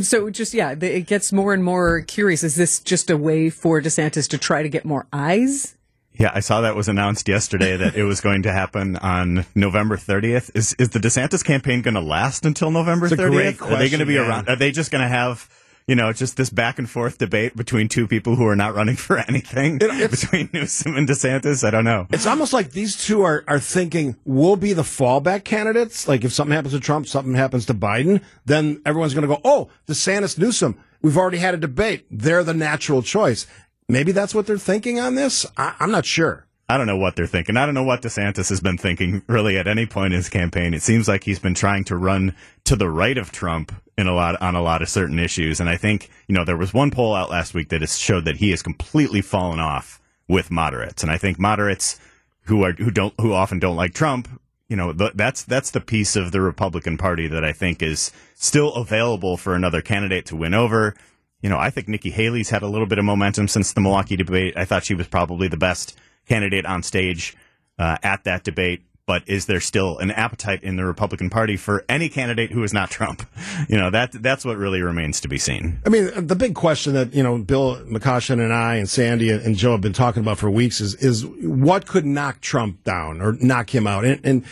so 0.00 0.30
just, 0.30 0.54
yeah, 0.54 0.72
it 0.72 1.06
gets 1.06 1.32
more 1.32 1.52
and 1.52 1.62
more 1.62 2.00
curious. 2.00 2.42
Is 2.42 2.56
this 2.56 2.80
just 2.80 3.10
a 3.10 3.16
way 3.16 3.50
for 3.50 3.80
DeSantis 3.80 4.26
to 4.30 4.38
try 4.38 4.62
to 4.62 4.68
get 4.68 4.84
more 4.84 5.06
eyes? 5.12 5.75
Yeah, 6.18 6.30
I 6.34 6.40
saw 6.40 6.62
that 6.62 6.74
was 6.76 6.88
announced 6.88 7.28
yesterday 7.28 7.76
that 7.76 7.94
it 7.94 8.04
was 8.04 8.20
going 8.20 8.42
to 8.44 8.52
happen 8.52 8.96
on 8.96 9.44
November 9.54 9.96
30th. 9.96 10.50
Is 10.54 10.74
is 10.78 10.90
the 10.90 10.98
DeSantis 10.98 11.44
campaign 11.44 11.82
going 11.82 11.94
to 11.94 12.00
last 12.00 12.46
until 12.46 12.70
November 12.70 13.06
It's 13.06 13.12
a 13.14 13.16
30th? 13.16 13.58
great 13.58 13.62
Are 13.62 13.78
they 13.78 13.88
going 13.90 14.00
to 14.00 14.06
be 14.06 14.16
man. 14.16 14.28
around? 14.28 14.48
Are 14.48 14.56
they 14.56 14.70
just 14.72 14.90
going 14.90 15.02
to 15.02 15.08
have 15.08 15.48
you 15.86 15.94
know 15.94 16.12
just 16.12 16.36
this 16.36 16.50
back 16.50 16.78
and 16.80 16.88
forth 16.90 17.18
debate 17.18 17.54
between 17.54 17.88
two 17.88 18.08
people 18.08 18.34
who 18.34 18.46
are 18.46 18.56
not 18.56 18.74
running 18.74 18.96
for 19.06 19.18
anything 19.18 19.76
it's- 19.76 20.10
between 20.22 20.48
Newsom 20.52 20.96
and 20.96 21.06
DeSantis? 21.08 21.62
I 21.66 21.70
don't 21.70 21.84
know. 21.84 22.06
It's 22.10 22.26
almost 22.26 22.52
like 22.52 22.70
these 22.72 22.96
two 22.96 23.22
are, 23.22 23.44
are 23.46 23.60
thinking 23.60 24.16
we'll 24.24 24.56
be 24.56 24.72
the 24.72 24.82
fallback 24.82 25.44
candidates. 25.44 26.08
Like 26.08 26.24
if 26.24 26.32
something 26.32 26.54
happens 26.54 26.72
to 26.74 26.80
Trump, 26.80 27.06
something 27.08 27.34
happens 27.34 27.66
to 27.66 27.74
Biden, 27.74 28.22
then 28.46 28.80
everyone's 28.86 29.12
going 29.14 29.28
to 29.28 29.34
go, 29.34 29.40
oh, 29.44 29.68
DeSantis, 29.86 30.38
Newsom. 30.38 30.76
We've 31.02 31.18
already 31.18 31.38
had 31.38 31.54
a 31.54 31.58
debate. 31.58 32.06
They're 32.10 32.42
the 32.42 32.54
natural 32.54 33.02
choice. 33.02 33.46
Maybe 33.88 34.12
that's 34.12 34.34
what 34.34 34.46
they're 34.46 34.58
thinking 34.58 34.98
on 34.98 35.14
this. 35.14 35.46
I, 35.56 35.74
I'm 35.78 35.90
not 35.90 36.04
sure. 36.04 36.46
I 36.68 36.76
don't 36.76 36.88
know 36.88 36.96
what 36.96 37.14
they're 37.14 37.28
thinking. 37.28 37.56
I 37.56 37.64
don't 37.64 37.74
know 37.76 37.84
what 37.84 38.02
DeSantis 38.02 38.48
has 38.48 38.60
been 38.60 38.76
thinking 38.76 39.22
really 39.28 39.56
at 39.56 39.68
any 39.68 39.86
point 39.86 40.12
in 40.12 40.16
his 40.16 40.28
campaign. 40.28 40.74
It 40.74 40.82
seems 40.82 41.06
like 41.06 41.22
he's 41.22 41.38
been 41.38 41.54
trying 41.54 41.84
to 41.84 41.96
run 41.96 42.34
to 42.64 42.74
the 42.74 42.90
right 42.90 43.16
of 43.16 43.30
Trump 43.30 43.72
in 43.96 44.08
a 44.08 44.14
lot 44.14 44.40
on 44.42 44.56
a 44.56 44.62
lot 44.62 44.82
of 44.82 44.88
certain 44.88 45.20
issues. 45.20 45.60
And 45.60 45.68
I 45.68 45.76
think, 45.76 46.10
you 46.26 46.34
know, 46.34 46.44
there 46.44 46.56
was 46.56 46.74
one 46.74 46.90
poll 46.90 47.14
out 47.14 47.30
last 47.30 47.54
week 47.54 47.68
that 47.68 47.88
showed 47.88 48.24
that 48.24 48.36
he 48.36 48.50
has 48.50 48.62
completely 48.62 49.20
fallen 49.20 49.60
off 49.60 50.00
with 50.28 50.50
moderates. 50.50 51.04
And 51.04 51.12
I 51.12 51.18
think 51.18 51.38
moderates 51.38 52.00
who 52.46 52.64
are 52.64 52.72
who 52.72 52.90
don't 52.90 53.14
who 53.20 53.32
often 53.32 53.60
don't 53.60 53.76
like 53.76 53.94
Trump, 53.94 54.28
you 54.68 54.76
know, 54.76 54.92
th- 54.92 55.12
that's 55.14 55.44
that's 55.44 55.70
the 55.70 55.80
piece 55.80 56.16
of 56.16 56.32
the 56.32 56.40
Republican 56.40 56.98
Party 56.98 57.28
that 57.28 57.44
I 57.44 57.52
think 57.52 57.80
is 57.80 58.10
still 58.34 58.74
available 58.74 59.36
for 59.36 59.54
another 59.54 59.82
candidate 59.82 60.26
to 60.26 60.36
win 60.36 60.54
over. 60.54 60.96
You 61.40 61.50
know, 61.50 61.58
I 61.58 61.70
think 61.70 61.88
Nikki 61.88 62.10
Haley's 62.10 62.50
had 62.50 62.62
a 62.62 62.66
little 62.66 62.86
bit 62.86 62.98
of 62.98 63.04
momentum 63.04 63.48
since 63.48 63.72
the 63.72 63.80
Milwaukee 63.80 64.16
debate. 64.16 64.56
I 64.56 64.64
thought 64.64 64.84
she 64.84 64.94
was 64.94 65.06
probably 65.06 65.48
the 65.48 65.56
best 65.56 65.98
candidate 66.26 66.66
on 66.66 66.82
stage 66.82 67.36
uh, 67.78 67.96
at 68.02 68.24
that 68.24 68.44
debate. 68.44 68.82
But 69.06 69.22
is 69.28 69.46
there 69.46 69.60
still 69.60 69.98
an 69.98 70.10
appetite 70.10 70.64
in 70.64 70.74
the 70.74 70.84
Republican 70.84 71.30
Party 71.30 71.56
for 71.56 71.84
any 71.88 72.08
candidate 72.08 72.50
who 72.50 72.64
is 72.64 72.72
not 72.72 72.90
Trump? 72.90 73.22
You 73.68 73.78
know, 73.78 73.90
that 73.90 74.12
that's 74.12 74.44
what 74.44 74.58
really 74.58 74.80
remains 74.82 75.20
to 75.22 75.28
be 75.28 75.38
seen. 75.38 75.80
I 75.84 75.88
mean, 75.88 76.10
the 76.14 76.36
big 76.36 76.54
question 76.54 76.92
that, 76.92 77.14
you 77.14 77.22
know, 77.22 77.38
Bill 77.38 77.76
McCoshen 77.84 78.38
and 78.38 78.52
I 78.52 78.76
and 78.76 78.88
Sandy 78.88 79.30
and 79.30 79.56
Joe 79.56 79.72
have 79.72 79.80
been 79.80 79.92
talking 79.92 80.22
about 80.22 80.38
for 80.38 80.50
weeks 80.50 80.80
is, 80.80 80.94
is 80.96 81.26
what 81.26 81.86
could 81.86 82.04
knock 82.04 82.40
Trump 82.42 82.84
down 82.84 83.20
or 83.20 83.32
knock 83.40 83.74
him 83.74 83.86
out? 83.86 84.04
And, 84.04 84.20
and 84.24 84.44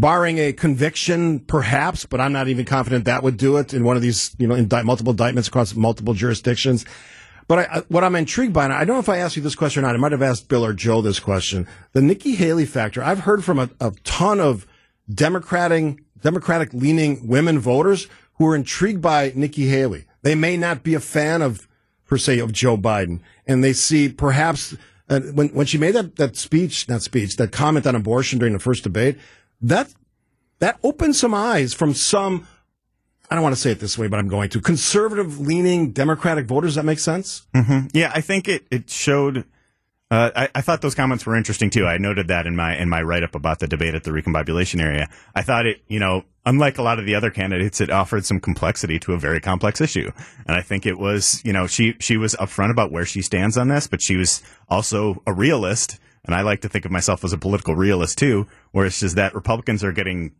barring 0.00 0.38
a 0.38 0.52
conviction, 0.52 1.40
perhaps, 1.40 2.06
but 2.06 2.20
I'm 2.20 2.32
not 2.32 2.48
even 2.48 2.64
confident 2.64 3.06
that 3.06 3.22
would 3.22 3.36
do 3.36 3.56
it 3.56 3.74
in 3.74 3.84
one 3.84 3.96
of 3.96 4.02
these, 4.02 4.34
you 4.38 4.46
know, 4.46 4.54
indict, 4.54 4.84
multiple 4.84 5.10
indictments 5.10 5.48
across 5.48 5.74
multiple 5.74 6.14
jurisdictions. 6.14 6.84
But 7.48 7.58
I, 7.58 7.82
what 7.88 8.04
I'm 8.04 8.14
intrigued 8.14 8.52
by, 8.52 8.64
and 8.64 8.72
I 8.72 8.84
don't 8.84 8.96
know 8.96 9.00
if 9.00 9.08
I 9.08 9.18
asked 9.18 9.36
you 9.36 9.42
this 9.42 9.54
question 9.54 9.82
or 9.82 9.86
not, 9.86 9.94
I 9.94 9.98
might 9.98 10.12
have 10.12 10.22
asked 10.22 10.48
Bill 10.48 10.64
or 10.64 10.72
Joe 10.72 11.00
this 11.00 11.18
question. 11.18 11.66
The 11.92 12.02
Nikki 12.02 12.34
Haley 12.34 12.66
factor, 12.66 13.02
I've 13.02 13.20
heard 13.20 13.42
from 13.42 13.58
a, 13.58 13.70
a 13.80 13.92
ton 14.04 14.38
of 14.38 14.66
Democratic, 15.12 15.98
Democratic 16.22 16.72
leaning 16.74 17.26
women 17.26 17.58
voters 17.58 18.06
who 18.34 18.46
are 18.46 18.54
intrigued 18.54 19.00
by 19.00 19.32
Nikki 19.34 19.66
Haley. 19.66 20.04
They 20.22 20.34
may 20.34 20.56
not 20.56 20.82
be 20.82 20.94
a 20.94 21.00
fan 21.00 21.42
of, 21.42 21.66
per 22.06 22.18
se, 22.18 22.38
of 22.38 22.52
Joe 22.52 22.76
Biden, 22.76 23.20
and 23.46 23.64
they 23.64 23.72
see 23.72 24.10
perhaps 24.10 24.76
uh, 25.08 25.20
when 25.20 25.48
when 25.48 25.64
she 25.64 25.78
made 25.78 25.94
that 25.94 26.16
that 26.16 26.36
speech, 26.36 26.88
not 26.88 27.02
speech, 27.02 27.36
that 27.36 27.50
comment 27.50 27.86
on 27.86 27.94
abortion 27.94 28.38
during 28.38 28.52
the 28.52 28.60
first 28.60 28.82
debate, 28.82 29.16
that 29.60 29.92
that 30.58 30.78
opened 30.82 31.16
some 31.16 31.34
eyes 31.34 31.74
from 31.74 31.94
some 31.94 32.46
I 33.30 33.34
don't 33.34 33.42
want 33.42 33.54
to 33.54 33.60
say 33.60 33.70
it 33.70 33.80
this 33.80 33.98
way, 33.98 34.08
but 34.08 34.18
I'm 34.18 34.28
going 34.28 34.48
to 34.50 34.60
conservative 34.60 35.38
leaning 35.38 35.92
Democratic 35.92 36.46
voters. 36.46 36.76
That 36.76 36.84
make 36.84 36.98
sense? 36.98 37.46
Mm-hmm. 37.54 37.88
Yeah, 37.92 38.10
I 38.14 38.20
think 38.20 38.48
it, 38.48 38.66
it 38.70 38.88
showed. 38.88 39.44
Uh, 40.10 40.30
I, 40.34 40.48
I, 40.54 40.60
thought 40.62 40.80
those 40.80 40.94
comments 40.94 41.26
were 41.26 41.36
interesting 41.36 41.68
too. 41.68 41.84
I 41.84 41.98
noted 41.98 42.28
that 42.28 42.46
in 42.46 42.56
my 42.56 42.74
in 42.74 42.88
my 42.88 43.02
write 43.02 43.22
up 43.22 43.34
about 43.34 43.58
the 43.58 43.68
debate 43.68 43.94
at 43.94 44.04
the 44.04 44.10
recombobulation 44.10 44.80
area. 44.80 45.10
I 45.34 45.42
thought 45.42 45.66
it, 45.66 45.82
you 45.86 46.00
know, 46.00 46.24
unlike 46.46 46.78
a 46.78 46.82
lot 46.82 46.98
of 46.98 47.04
the 47.04 47.14
other 47.14 47.30
candidates, 47.30 47.82
it 47.82 47.90
offered 47.90 48.24
some 48.24 48.40
complexity 48.40 48.98
to 49.00 49.12
a 49.12 49.18
very 49.18 49.38
complex 49.38 49.82
issue. 49.82 50.10
And 50.46 50.56
I 50.56 50.62
think 50.62 50.86
it 50.86 50.98
was, 50.98 51.42
you 51.44 51.52
know, 51.52 51.66
she 51.66 51.94
she 52.00 52.16
was 52.16 52.34
upfront 52.36 52.70
about 52.70 52.90
where 52.90 53.04
she 53.04 53.20
stands 53.20 53.58
on 53.58 53.68
this, 53.68 53.86
but 53.86 54.00
she 54.00 54.16
was 54.16 54.42
also 54.70 55.22
a 55.26 55.32
realist. 55.34 55.98
And 56.24 56.34
I 56.34 56.40
like 56.40 56.62
to 56.62 56.70
think 56.70 56.86
of 56.86 56.90
myself 56.90 57.22
as 57.22 57.34
a 57.34 57.38
political 57.38 57.76
realist 57.76 58.16
too, 58.16 58.46
where 58.72 58.86
it's 58.86 59.00
just 59.00 59.16
that 59.16 59.34
Republicans 59.34 59.82
are 59.84 59.92
getting 59.92 60.32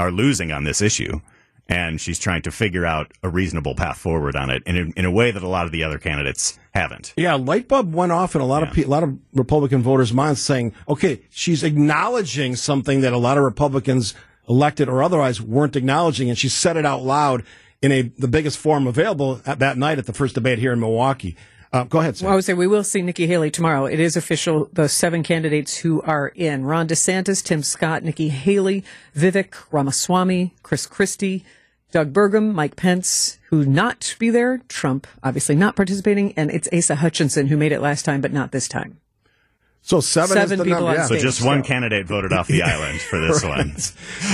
are 0.00 0.10
losing 0.10 0.50
on 0.50 0.64
this 0.64 0.82
issue 0.82 1.20
and 1.68 2.00
she's 2.00 2.18
trying 2.18 2.42
to 2.42 2.50
figure 2.50 2.84
out 2.84 3.12
a 3.22 3.28
reasonable 3.28 3.74
path 3.74 3.96
forward 3.96 4.36
on 4.36 4.50
it 4.50 4.62
in 4.66 4.76
a, 4.76 4.98
in 4.98 5.04
a 5.04 5.10
way 5.10 5.30
that 5.30 5.42
a 5.42 5.48
lot 5.48 5.66
of 5.66 5.72
the 5.72 5.82
other 5.82 5.98
candidates 5.98 6.58
haven't. 6.74 7.14
Yeah, 7.16 7.34
light 7.34 7.68
bulb 7.68 7.94
went 7.94 8.12
off 8.12 8.34
in 8.34 8.40
a 8.40 8.46
lot 8.46 8.62
yeah. 8.62 8.68
of 8.68 8.74
pe- 8.74 8.82
a 8.82 8.88
lot 8.88 9.02
of 9.02 9.16
Republican 9.32 9.82
voters' 9.82 10.12
minds, 10.12 10.42
saying, 10.42 10.74
"Okay, 10.88 11.22
she's 11.30 11.62
acknowledging 11.62 12.56
something 12.56 13.00
that 13.00 13.12
a 13.12 13.18
lot 13.18 13.38
of 13.38 13.44
Republicans, 13.44 14.14
elected 14.48 14.88
or 14.88 15.02
otherwise, 15.02 15.40
weren't 15.40 15.76
acknowledging," 15.76 16.28
and 16.28 16.38
she 16.38 16.48
said 16.48 16.76
it 16.76 16.84
out 16.84 17.02
loud 17.02 17.44
in 17.80 17.92
a 17.92 18.02
the 18.02 18.28
biggest 18.28 18.58
forum 18.58 18.86
available 18.86 19.40
at 19.46 19.58
that 19.58 19.78
night 19.78 19.98
at 19.98 20.06
the 20.06 20.12
first 20.12 20.34
debate 20.34 20.58
here 20.58 20.72
in 20.72 20.80
Milwaukee. 20.80 21.36
Uh, 21.74 21.82
go 21.82 21.98
ahead. 21.98 22.16
Sam. 22.16 22.26
Well, 22.26 22.34
I 22.34 22.36
would 22.36 22.44
say 22.44 22.54
we 22.54 22.68
will 22.68 22.84
see 22.84 23.02
Nikki 23.02 23.26
Haley 23.26 23.50
tomorrow. 23.50 23.86
It 23.86 23.98
is 23.98 24.16
official. 24.16 24.68
The 24.72 24.88
seven 24.88 25.24
candidates 25.24 25.78
who 25.78 26.02
are 26.02 26.28
in: 26.28 26.64
Ron 26.64 26.86
DeSantis, 26.86 27.42
Tim 27.42 27.64
Scott, 27.64 28.04
Nikki 28.04 28.28
Haley, 28.28 28.84
Vivek 29.16 29.54
Ramaswamy, 29.72 30.54
Chris 30.62 30.86
Christie, 30.86 31.44
Doug 31.90 32.12
Burgum, 32.12 32.54
Mike 32.54 32.76
Pence, 32.76 33.40
who 33.48 33.64
not 33.64 34.14
be 34.20 34.30
there. 34.30 34.58
Trump 34.68 35.08
obviously 35.24 35.56
not 35.56 35.74
participating, 35.74 36.32
and 36.36 36.48
it's 36.52 36.68
Asa 36.72 36.94
Hutchinson 36.94 37.48
who 37.48 37.56
made 37.56 37.72
it 37.72 37.80
last 37.80 38.04
time, 38.04 38.20
but 38.20 38.32
not 38.32 38.52
this 38.52 38.68
time. 38.68 39.00
So 39.86 40.00
seven, 40.00 40.34
seven 40.34 40.60
people 40.60 40.80
number, 40.80 40.94
yeah. 40.94 41.04
So 41.04 41.18
just 41.18 41.44
one 41.44 41.62
candidate 41.62 42.06
voted 42.06 42.32
off 42.32 42.48
the 42.48 42.62
island 42.72 43.02
for 43.02 43.20
this 43.20 43.44
right. 43.44 43.66
one. 43.66 43.76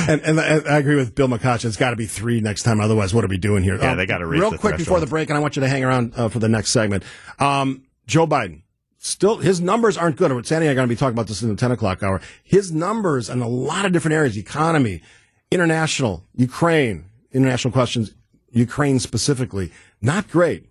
And, 0.09 0.39
and, 0.39 0.41
I 0.41 0.79
agree 0.79 0.95
with 0.95 1.17
Bill 1.17 1.27
McCoshen. 1.27 1.65
It's 1.65 1.77
got 1.77 1.91
to 1.91 1.97
be 1.97 2.07
three 2.07 2.41
next 2.41 2.63
time. 2.63 2.81
Otherwise, 2.81 3.13
what 3.13 3.25
are 3.25 3.27
we 3.29 3.37
doing 3.37 3.65
here? 3.65 3.77
Yeah, 3.77 3.91
um, 3.91 3.97
they 3.97 4.07
got 4.07 4.19
to 4.19 4.27
real 4.27 4.53
the 4.53 4.59
quick 4.59 4.77
threshold. 4.77 4.79
before 4.79 5.01
the 5.01 5.09
break, 5.09 5.29
and 5.29 5.37
I 5.37 5.41
want 5.41 5.57
you 5.57 5.61
to 5.63 5.69
hang 5.69 5.83
around 5.83 6.13
uh, 6.15 6.29
for 6.29 6.39
the 6.39 6.49
next 6.49 6.71
segment. 6.71 7.03
Um, 7.41 7.83
Joe 8.07 8.29
Biden. 8.29 8.63
Still, 8.99 9.39
his 9.39 9.61
numbers 9.61 9.99
aren't 9.99 10.15
good. 10.17 10.31
Sandy 10.47 10.67
and 10.67 10.71
I 10.71 10.73
are 10.73 10.75
going 10.77 10.89
to 10.89 10.95
be 10.95 10.97
talking 10.97 11.15
about 11.15 11.27
this 11.27 11.43
in 11.43 11.49
the 11.49 11.57
10 11.57 11.73
o'clock 11.73 12.01
hour. 12.05 12.21
His 12.45 12.71
numbers 12.71 13.29
in 13.29 13.41
a 13.41 13.49
lot 13.49 13.87
of 13.87 13.93
different 13.93 14.15
areas, 14.15 14.39
economy, 14.39 15.03
international, 15.51 16.23
Ukraine, 16.37 17.07
international 17.33 17.73
questions, 17.73 18.15
Ukraine 18.53 19.01
specifically, 19.01 19.73
not 20.01 20.29
great 20.29 20.70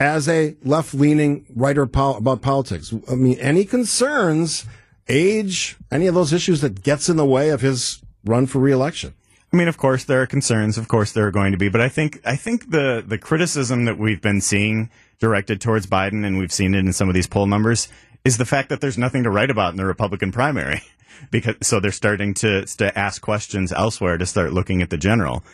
as 0.00 0.28
a 0.28 0.56
left 0.64 0.94
leaning 0.94 1.46
writer 1.54 1.82
about 1.82 2.42
politics. 2.42 2.92
I 3.10 3.14
mean, 3.14 3.38
any 3.38 3.64
concerns 3.64 4.66
age, 5.08 5.76
any 5.90 6.06
of 6.06 6.14
those 6.14 6.32
issues 6.32 6.60
that 6.62 6.82
gets 6.82 7.08
in 7.08 7.16
the 7.16 7.26
way 7.26 7.50
of 7.50 7.60
his 7.60 8.02
run 8.24 8.46
for 8.46 8.58
reelection? 8.58 9.14
I 9.52 9.56
mean, 9.56 9.68
of 9.68 9.78
course 9.78 10.04
there 10.04 10.20
are 10.22 10.26
concerns. 10.26 10.78
Of 10.78 10.88
course 10.88 11.12
there 11.12 11.26
are 11.26 11.30
going 11.30 11.52
to 11.52 11.58
be, 11.58 11.68
but 11.68 11.80
I 11.80 11.88
think 11.88 12.20
I 12.24 12.34
think 12.34 12.70
the 12.70 13.04
the 13.06 13.18
criticism 13.18 13.84
that 13.84 13.98
we've 13.98 14.20
been 14.20 14.40
seeing 14.40 14.90
directed 15.20 15.60
towards 15.60 15.86
Biden, 15.86 16.26
and 16.26 16.38
we've 16.38 16.52
seen 16.52 16.74
it 16.74 16.80
in 16.80 16.92
some 16.92 17.08
of 17.08 17.14
these 17.14 17.28
poll 17.28 17.46
numbers, 17.46 17.88
is 18.24 18.36
the 18.36 18.44
fact 18.44 18.68
that 18.70 18.80
there's 18.80 18.98
nothing 18.98 19.22
to 19.22 19.30
write 19.30 19.50
about 19.50 19.70
in 19.70 19.76
the 19.76 19.86
Republican 19.86 20.32
primary. 20.32 20.82
Because 21.30 21.54
so 21.62 21.78
they're 21.78 21.92
starting 21.92 22.34
to 22.34 22.66
to 22.66 22.98
ask 22.98 23.22
questions 23.22 23.72
elsewhere 23.72 24.18
to 24.18 24.26
start 24.26 24.52
looking 24.52 24.82
at 24.82 24.90
the 24.90 24.98
general 24.98 25.44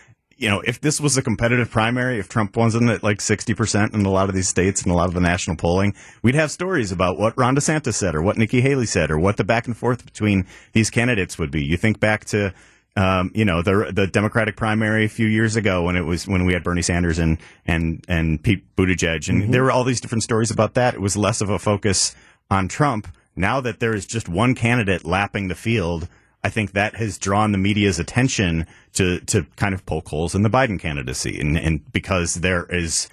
you 0.40 0.48
know, 0.48 0.60
if 0.60 0.80
this 0.80 1.00
was 1.00 1.18
a 1.18 1.22
competitive 1.22 1.70
primary, 1.70 2.18
if 2.18 2.26
Trump 2.26 2.56
wasn't 2.56 2.88
at 2.88 3.02
like 3.02 3.18
60% 3.18 3.92
in 3.92 4.06
a 4.06 4.10
lot 4.10 4.30
of 4.30 4.34
these 4.34 4.48
states 4.48 4.82
and 4.82 4.90
a 4.90 4.94
lot 4.94 5.06
of 5.06 5.12
the 5.12 5.20
national 5.20 5.56
polling, 5.56 5.94
we'd 6.22 6.34
have 6.34 6.50
stories 6.50 6.90
about 6.90 7.18
what 7.18 7.36
Ron 7.36 7.54
DeSantis 7.54 7.92
said 7.92 8.14
or 8.14 8.22
what 8.22 8.38
Nikki 8.38 8.62
Haley 8.62 8.86
said 8.86 9.10
or 9.10 9.18
what 9.18 9.36
the 9.36 9.44
back 9.44 9.66
and 9.66 9.76
forth 9.76 10.02
between 10.06 10.46
these 10.72 10.88
candidates 10.88 11.38
would 11.38 11.50
be. 11.50 11.62
You 11.62 11.76
think 11.76 12.00
back 12.00 12.24
to, 12.26 12.54
um, 12.96 13.30
you 13.34 13.44
know, 13.44 13.60
the 13.60 13.92
the 13.92 14.06
Democratic 14.06 14.56
primary 14.56 15.04
a 15.04 15.10
few 15.10 15.26
years 15.26 15.56
ago 15.56 15.82
when 15.82 15.94
it 15.94 16.06
was 16.06 16.26
when 16.26 16.46
we 16.46 16.54
had 16.54 16.64
Bernie 16.64 16.80
Sanders 16.80 17.18
and 17.18 17.36
and 17.66 18.02
and 18.08 18.42
Pete 18.42 18.64
Buttigieg, 18.76 19.28
and 19.28 19.42
mm-hmm. 19.42 19.50
there 19.52 19.62
were 19.62 19.70
all 19.70 19.84
these 19.84 20.00
different 20.00 20.22
stories 20.22 20.50
about 20.50 20.72
that. 20.72 20.94
It 20.94 21.02
was 21.02 21.18
less 21.18 21.42
of 21.42 21.50
a 21.50 21.58
focus 21.58 22.16
on 22.50 22.66
Trump. 22.66 23.08
Now 23.36 23.60
that 23.60 23.78
there 23.78 23.94
is 23.94 24.06
just 24.06 24.26
one 24.28 24.54
candidate 24.54 25.04
lapping 25.04 25.48
the 25.48 25.54
field, 25.54 26.08
I 26.42 26.48
think 26.48 26.72
that 26.72 26.94
has 26.96 27.18
drawn 27.18 27.52
the 27.52 27.58
media's 27.58 27.98
attention 27.98 28.66
to 28.94 29.20
to 29.20 29.44
kind 29.56 29.74
of 29.74 29.84
poke 29.86 30.08
holes 30.08 30.34
in 30.34 30.42
the 30.42 30.50
Biden 30.50 30.78
candidacy, 30.80 31.38
and 31.38 31.58
and 31.58 31.92
because 31.92 32.34
there 32.34 32.64
is 32.66 33.08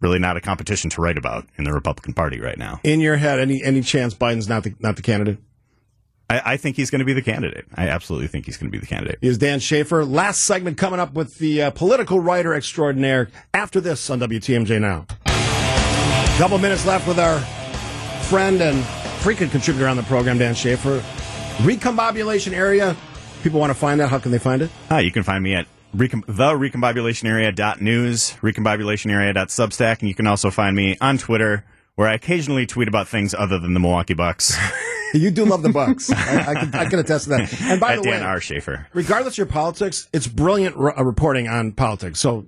really 0.00 0.18
not 0.18 0.36
a 0.36 0.40
competition 0.40 0.88
to 0.90 1.00
write 1.00 1.18
about 1.18 1.46
in 1.56 1.64
the 1.64 1.72
Republican 1.72 2.14
Party 2.14 2.40
right 2.40 2.58
now. 2.58 2.80
In 2.84 3.00
your 3.00 3.16
head, 3.16 3.38
any 3.38 3.62
any 3.62 3.82
chance 3.82 4.14
Biden's 4.14 4.48
not 4.48 4.64
the 4.64 4.74
not 4.78 4.96
the 4.96 5.02
candidate? 5.02 5.38
I, 6.28 6.52
I 6.52 6.56
think 6.56 6.76
he's 6.76 6.90
going 6.90 7.00
to 7.00 7.04
be 7.04 7.12
the 7.12 7.22
candidate. 7.22 7.66
I 7.74 7.88
absolutely 7.88 8.28
think 8.28 8.46
he's 8.46 8.56
going 8.56 8.70
to 8.70 8.76
be 8.76 8.80
the 8.80 8.86
candidate. 8.86 9.18
Is 9.20 9.36
Dan 9.36 9.58
Shafer. 9.58 10.04
Last 10.04 10.42
segment 10.42 10.78
coming 10.78 11.00
up 11.00 11.12
with 11.12 11.38
the 11.38 11.62
uh, 11.62 11.70
political 11.70 12.20
writer 12.20 12.54
extraordinaire 12.54 13.28
after 13.52 13.80
this 13.80 14.08
on 14.08 14.20
WTMJ 14.20 14.80
Now. 14.80 15.06
Couple 16.38 16.56
minutes 16.58 16.86
left 16.86 17.06
with 17.06 17.18
our 17.18 17.40
friend 18.28 18.62
and 18.62 18.82
frequent 19.20 19.52
contributor 19.52 19.86
on 19.88 19.96
the 19.96 20.02
program, 20.04 20.38
Dan 20.38 20.54
Shafer. 20.54 21.02
Recombobulation 21.58 22.52
area. 22.52 22.96
People 23.42 23.60
want 23.60 23.70
to 23.70 23.74
find 23.78 24.00
that. 24.00 24.08
How 24.08 24.18
can 24.18 24.32
they 24.32 24.38
find 24.38 24.62
it? 24.62 24.70
Ah, 24.90 24.98
you 24.98 25.10
can 25.10 25.22
find 25.22 25.42
me 25.42 25.54
at 25.54 25.66
recom- 25.94 26.24
the 26.26 26.52
recombobulation 26.52 27.28
area 27.28 27.52
dot 27.52 27.80
news, 27.80 28.32
recombobulation 28.42 29.10
area 29.10 29.32
dot 29.32 29.48
substack, 29.48 30.00
and 30.00 30.08
you 30.08 30.14
can 30.14 30.26
also 30.26 30.50
find 30.50 30.76
me 30.76 30.96
on 31.00 31.18
Twitter, 31.18 31.64
where 31.94 32.08
I 32.08 32.14
occasionally 32.14 32.66
tweet 32.66 32.88
about 32.88 33.08
things 33.08 33.34
other 33.34 33.58
than 33.58 33.74
the 33.74 33.80
Milwaukee 33.80 34.14
Bucks. 34.14 34.56
you 35.14 35.30
do 35.30 35.44
love 35.44 35.62
the 35.62 35.70
Bucks. 35.70 36.10
I, 36.10 36.40
I, 36.40 36.54
can, 36.54 36.74
I, 36.74 36.84
can, 36.86 36.98
attest 36.98 37.24
to 37.24 37.30
that. 37.30 37.60
And 37.62 37.80
by 37.80 37.94
at 37.94 38.02
the 38.02 38.10
Dan 38.10 38.20
way, 38.20 38.26
R. 38.26 38.40
Shafer. 38.40 38.86
regardless 38.92 39.34
of 39.34 39.38
your 39.38 39.46
politics, 39.46 40.08
it's 40.12 40.26
brilliant 40.26 40.76
uh, 40.76 41.04
reporting 41.04 41.48
on 41.48 41.72
politics. 41.72 42.20
So 42.20 42.46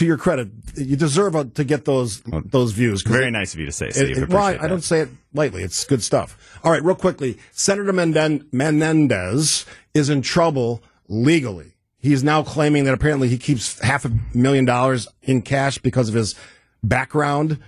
to 0.00 0.06
your 0.06 0.16
credit, 0.16 0.48
you 0.76 0.96
deserve 0.96 1.34
a, 1.34 1.44
to 1.44 1.62
get 1.62 1.84
those 1.84 2.22
those 2.22 2.72
views. 2.72 3.02
Very 3.02 3.26
it, 3.26 3.32
nice 3.32 3.52
of 3.52 3.60
you 3.60 3.66
to 3.66 3.72
say, 3.72 3.90
Steve. 3.90 4.16
It, 4.16 4.28
well, 4.30 4.42
I, 4.42 4.56
I, 4.62 4.66
don't 4.66 4.80
say 4.80 5.00
it 5.00 5.10
lightly. 5.34 5.62
It's 5.62 5.84
good 5.84 6.02
stuff. 6.02 6.58
All 6.64 6.72
right, 6.72 6.82
real 6.82 6.94
quickly, 6.94 7.36
Senator 7.52 7.92
Menendez 7.92 9.66
is 9.92 10.08
in 10.08 10.22
trouble 10.22 10.82
legally. 11.08 11.74
He's 11.98 12.24
now 12.24 12.42
claiming 12.42 12.84
that 12.84 12.94
apparently 12.94 13.28
he 13.28 13.36
keeps 13.36 13.78
half 13.80 14.06
a 14.06 14.12
million 14.32 14.64
dollars 14.64 15.06
in 15.20 15.42
cash 15.42 15.76
because 15.76 16.08
of 16.08 16.14
his 16.14 16.34
background. 16.82 17.58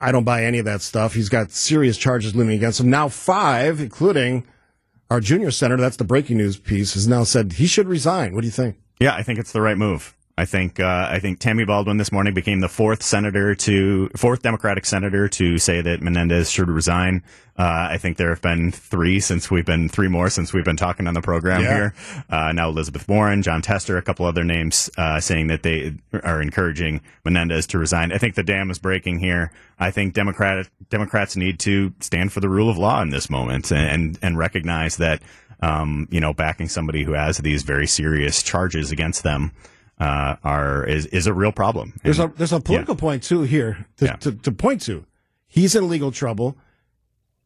I 0.00 0.12
don't 0.12 0.22
buy 0.22 0.44
any 0.44 0.60
of 0.60 0.66
that 0.66 0.82
stuff. 0.82 1.14
He's 1.14 1.28
got 1.28 1.50
serious 1.50 1.98
charges 1.98 2.36
looming 2.36 2.56
against 2.56 2.78
him. 2.78 2.88
Now 2.88 3.08
five, 3.08 3.80
including 3.80 4.46
our 5.10 5.18
junior 5.18 5.50
senator, 5.50 5.82
that's 5.82 5.96
the 5.96 6.04
breaking 6.04 6.36
news 6.36 6.56
piece, 6.56 6.94
has 6.94 7.08
now 7.08 7.24
said 7.24 7.54
he 7.54 7.66
should 7.66 7.88
resign. 7.88 8.32
What 8.36 8.42
do 8.42 8.46
you 8.46 8.52
think? 8.52 8.76
Yeah, 9.00 9.16
I 9.16 9.24
think 9.24 9.40
it's 9.40 9.50
the 9.50 9.60
right 9.60 9.76
move. 9.76 10.14
I 10.40 10.46
think 10.46 10.80
uh, 10.80 11.06
I 11.10 11.18
think 11.18 11.38
Tammy 11.38 11.66
Baldwin 11.66 11.98
this 11.98 12.10
morning 12.10 12.32
became 12.32 12.60
the 12.60 12.68
fourth 12.68 13.02
senator 13.02 13.54
to 13.56 14.08
fourth 14.16 14.40
Democratic 14.40 14.86
senator 14.86 15.28
to 15.28 15.58
say 15.58 15.82
that 15.82 16.00
Menendez 16.00 16.50
should 16.50 16.70
resign. 16.70 17.22
Uh, 17.58 17.88
I 17.90 17.98
think 17.98 18.16
there 18.16 18.30
have 18.30 18.40
been 18.40 18.72
three 18.72 19.20
since 19.20 19.50
we've 19.50 19.66
been 19.66 19.90
three 19.90 20.08
more 20.08 20.30
since 20.30 20.54
we've 20.54 20.64
been 20.64 20.78
talking 20.78 21.06
on 21.06 21.12
the 21.12 21.20
program 21.20 21.60
yeah. 21.60 21.74
here. 21.74 21.94
Uh, 22.30 22.52
now 22.52 22.70
Elizabeth 22.70 23.06
Warren, 23.06 23.42
Jon 23.42 23.60
Tester, 23.60 23.98
a 23.98 24.02
couple 24.02 24.24
other 24.24 24.42
names 24.42 24.88
uh, 24.96 25.20
saying 25.20 25.48
that 25.48 25.62
they 25.62 25.94
are 26.22 26.40
encouraging 26.40 27.02
Menendez 27.22 27.66
to 27.66 27.78
resign. 27.78 28.10
I 28.10 28.16
think 28.16 28.34
the 28.34 28.42
dam 28.42 28.70
is 28.70 28.78
breaking 28.78 29.18
here. 29.18 29.52
I 29.78 29.90
think 29.90 30.14
Democrat 30.14 30.66
Democrats 30.88 31.36
need 31.36 31.58
to 31.60 31.92
stand 32.00 32.32
for 32.32 32.40
the 32.40 32.48
rule 32.48 32.70
of 32.70 32.78
law 32.78 33.02
in 33.02 33.10
this 33.10 33.28
moment 33.28 33.70
and 33.70 33.90
and, 33.90 34.18
and 34.22 34.38
recognize 34.38 34.96
that 34.96 35.20
um, 35.60 36.08
you 36.10 36.20
know 36.20 36.32
backing 36.32 36.68
somebody 36.70 37.04
who 37.04 37.12
has 37.12 37.36
these 37.36 37.62
very 37.62 37.86
serious 37.86 38.42
charges 38.42 38.90
against 38.90 39.22
them 39.22 39.52
uh, 40.00 40.36
are 40.42 40.84
is 40.86 41.06
is 41.06 41.26
a 41.26 41.34
real 41.34 41.52
problem. 41.52 41.92
There's 42.02 42.18
a 42.18 42.32
there's 42.36 42.52
a 42.52 42.60
political 42.60 42.94
yeah. 42.94 43.00
point 43.00 43.22
too 43.22 43.42
here 43.42 43.86
to, 43.98 44.06
yeah. 44.06 44.16
to, 44.16 44.32
to 44.32 44.50
point 44.50 44.80
to. 44.82 45.04
He's 45.46 45.74
in 45.74 45.88
legal 45.88 46.10
trouble. 46.10 46.56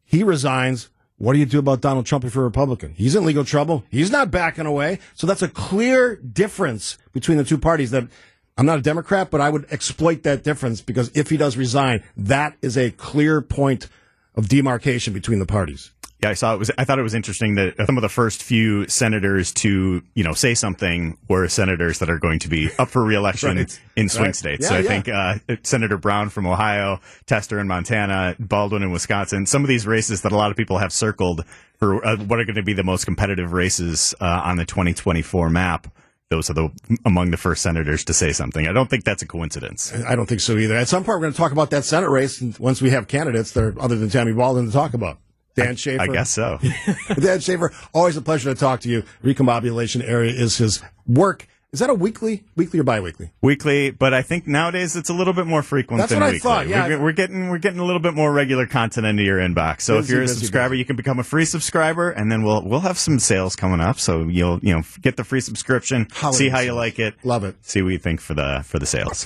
He 0.05 0.23
resigns. 0.23 0.89
What 1.17 1.33
do 1.33 1.39
you 1.39 1.45
do 1.45 1.59
about 1.59 1.79
Donald 1.79 2.05
Trump 2.05 2.25
if 2.25 2.35
you're 2.35 2.43
a 2.43 2.47
Republican? 2.47 2.93
He's 2.93 3.15
in 3.15 3.23
legal 3.25 3.45
trouble. 3.45 3.85
He's 3.89 4.11
not 4.11 4.31
backing 4.31 4.65
away. 4.65 4.99
So 5.13 5.25
that's 5.25 5.41
a 5.41 5.47
clear 5.47 6.17
difference 6.17 6.97
between 7.13 7.37
the 7.37 7.45
two 7.45 7.57
parties 7.57 7.91
that 7.91 8.09
I'm 8.57 8.65
not 8.65 8.79
a 8.79 8.81
Democrat, 8.81 9.31
but 9.31 9.39
I 9.39 9.49
would 9.49 9.65
exploit 9.71 10.23
that 10.23 10.43
difference 10.43 10.81
because 10.81 11.11
if 11.15 11.29
he 11.29 11.37
does 11.37 11.55
resign, 11.55 12.03
that 12.17 12.57
is 12.61 12.77
a 12.77 12.91
clear 12.91 13.41
point 13.41 13.87
of 14.35 14.49
demarcation 14.49 15.13
between 15.13 15.39
the 15.39 15.45
parties. 15.45 15.91
Yeah, 16.23 16.29
I 16.29 16.33
saw 16.33 16.53
it 16.53 16.57
was. 16.59 16.71
I 16.77 16.85
thought 16.85 16.97
it 16.97 17.03
was 17.03 17.13
interesting 17.13 17.55
that 17.55 17.75
some 17.85 17.97
of 17.97 18.01
the 18.01 18.09
first 18.09 18.41
few 18.41 18.87
senators 18.87 19.51
to 19.55 20.01
you 20.13 20.23
know 20.23 20.33
say 20.33 20.53
something 20.53 21.17
were 21.27 21.47
senators 21.49 21.99
that 21.99 22.09
are 22.09 22.17
going 22.19 22.39
to 22.39 22.47
be 22.49 22.69
up 22.79 22.87
for 22.89 23.03
reelection 23.03 23.57
Right. 23.57 23.79
in 23.97 24.07
swing 24.09 24.25
Right. 24.27 24.35
states. 24.35 24.63
Yeah, 24.63 24.69
so 24.69 24.75
I 24.75 24.79
yeah. 24.79 24.87
think 24.87 25.09
uh, 25.09 25.57
Senator 25.63 25.97
Brown 25.97 26.29
from 26.29 26.47
Ohio, 26.47 27.01
Tester 27.25 27.59
in 27.59 27.67
Montana, 27.67 28.35
Baldwin 28.39 28.81
in 28.81 28.91
Wisconsin. 28.91 29.45
Some 29.45 29.63
of 29.63 29.67
these 29.67 29.85
races 29.85 30.21
that 30.21 30.31
a 30.31 30.37
lot 30.37 30.51
of 30.51 30.57
people 30.57 30.77
have 30.77 30.93
circled 30.93 31.43
for 31.77 32.03
uh, 32.05 32.15
what 32.17 32.39
are 32.39 32.45
going 32.45 32.55
to 32.55 32.63
be 32.63 32.73
the 32.73 32.83
most 32.83 33.03
competitive 33.05 33.51
races 33.51 34.15
uh, 34.21 34.41
on 34.45 34.55
the 34.55 34.65
2024 34.65 35.49
map. 35.49 35.87
Those 36.29 36.49
are 36.49 36.53
the 36.53 36.69
among 37.05 37.29
the 37.31 37.37
first 37.37 37.61
senators 37.61 38.03
to 38.05 38.13
say 38.13 38.31
something. 38.31 38.67
I 38.67 38.71
don't 38.71 38.89
think 38.89 39.03
that's 39.03 39.21
a 39.21 39.27
coincidence. 39.27 39.93
I 39.93 40.15
don't 40.15 40.25
think 40.25 40.41
so 40.41 40.57
either. 40.57 40.75
At 40.75 40.87
some 40.87 41.03
point, 41.03 41.17
we're 41.17 41.21
going 41.21 41.33
to 41.33 41.37
talk 41.37 41.51
about 41.51 41.69
that 41.71 41.83
Senate 41.83 42.09
race 42.09 42.41
and 42.41 42.57
once 42.57 42.81
we 42.81 42.89
have 42.91 43.07
candidates 43.07 43.51
that 43.51 43.63
are 43.63 43.75
other 43.81 43.95
than 43.97 44.09
Tammy 44.09 44.31
Baldwin 44.33 44.65
to 44.65 44.71
talk 44.71 44.93
about. 44.95 45.19
Dan 45.55 45.75
Shafer. 45.75 46.01
I 46.01 46.07
guess 46.07 46.29
so. 46.29 46.59
Dan 47.19 47.39
Shafer, 47.39 47.73
always 47.93 48.17
a 48.17 48.21
pleasure 48.21 48.53
to 48.53 48.59
talk 48.59 48.81
to 48.81 48.89
you. 48.89 49.03
Recombobulation 49.23 50.03
area 50.07 50.31
is 50.31 50.57
his 50.57 50.81
work. 51.07 51.47
Is 51.71 51.79
that 51.79 51.89
a 51.89 51.93
weekly, 51.93 52.45
weekly 52.55 52.79
or 52.79 52.83
biweekly? 52.83 53.31
weekly, 53.41 53.91
but 53.91 54.13
I 54.13 54.21
think 54.21 54.47
nowadays 54.47 54.95
it's 54.95 55.09
a 55.09 55.13
little 55.13 55.33
bit 55.33 55.45
more 55.45 55.61
frequent 55.61 55.99
That's 55.99 56.11
than 56.11 56.21
what 56.21 56.27
I 56.27 56.31
weekly. 56.31 56.39
thought, 56.39 56.67
yeah. 56.69 56.87
We're, 56.87 57.01
we're 57.03 57.11
getting 57.11 57.49
we're 57.49 57.57
getting 57.57 57.79
a 57.79 57.83
little 57.83 57.99
bit 57.99 58.13
more 58.13 58.31
regular 58.31 58.65
content 58.65 59.05
into 59.05 59.23
your 59.23 59.39
inbox. 59.39 59.81
So 59.81 59.97
if 59.97 60.09
you're 60.09 60.21
a 60.21 60.23
busy, 60.23 60.39
subscriber, 60.39 60.69
busy. 60.69 60.79
you 60.79 60.85
can 60.85 60.95
become 60.95 61.19
a 61.19 61.23
free 61.23 61.43
subscriber, 61.43 62.11
and 62.11 62.31
then 62.31 62.43
we'll 62.43 62.63
we'll 62.63 62.79
have 62.79 62.97
some 62.97 63.19
sales 63.19 63.57
coming 63.57 63.81
up. 63.81 63.99
So 63.99 64.23
you'll 64.23 64.59
you 64.59 64.73
know 64.73 64.83
get 65.01 65.17
the 65.17 65.25
free 65.25 65.41
subscription, 65.41 66.07
Holiday 66.13 66.37
see 66.37 66.49
how 66.49 66.61
you 66.61 66.71
like 66.73 66.97
it, 66.97 67.13
Love 67.25 67.43
it. 67.43 67.57
see 67.61 67.81
what 67.81 67.89
you 67.89 67.99
think 67.99 68.21
for 68.21 68.35
the 68.35 68.61
for 68.63 68.79
the 68.79 68.85
sales. 68.85 69.19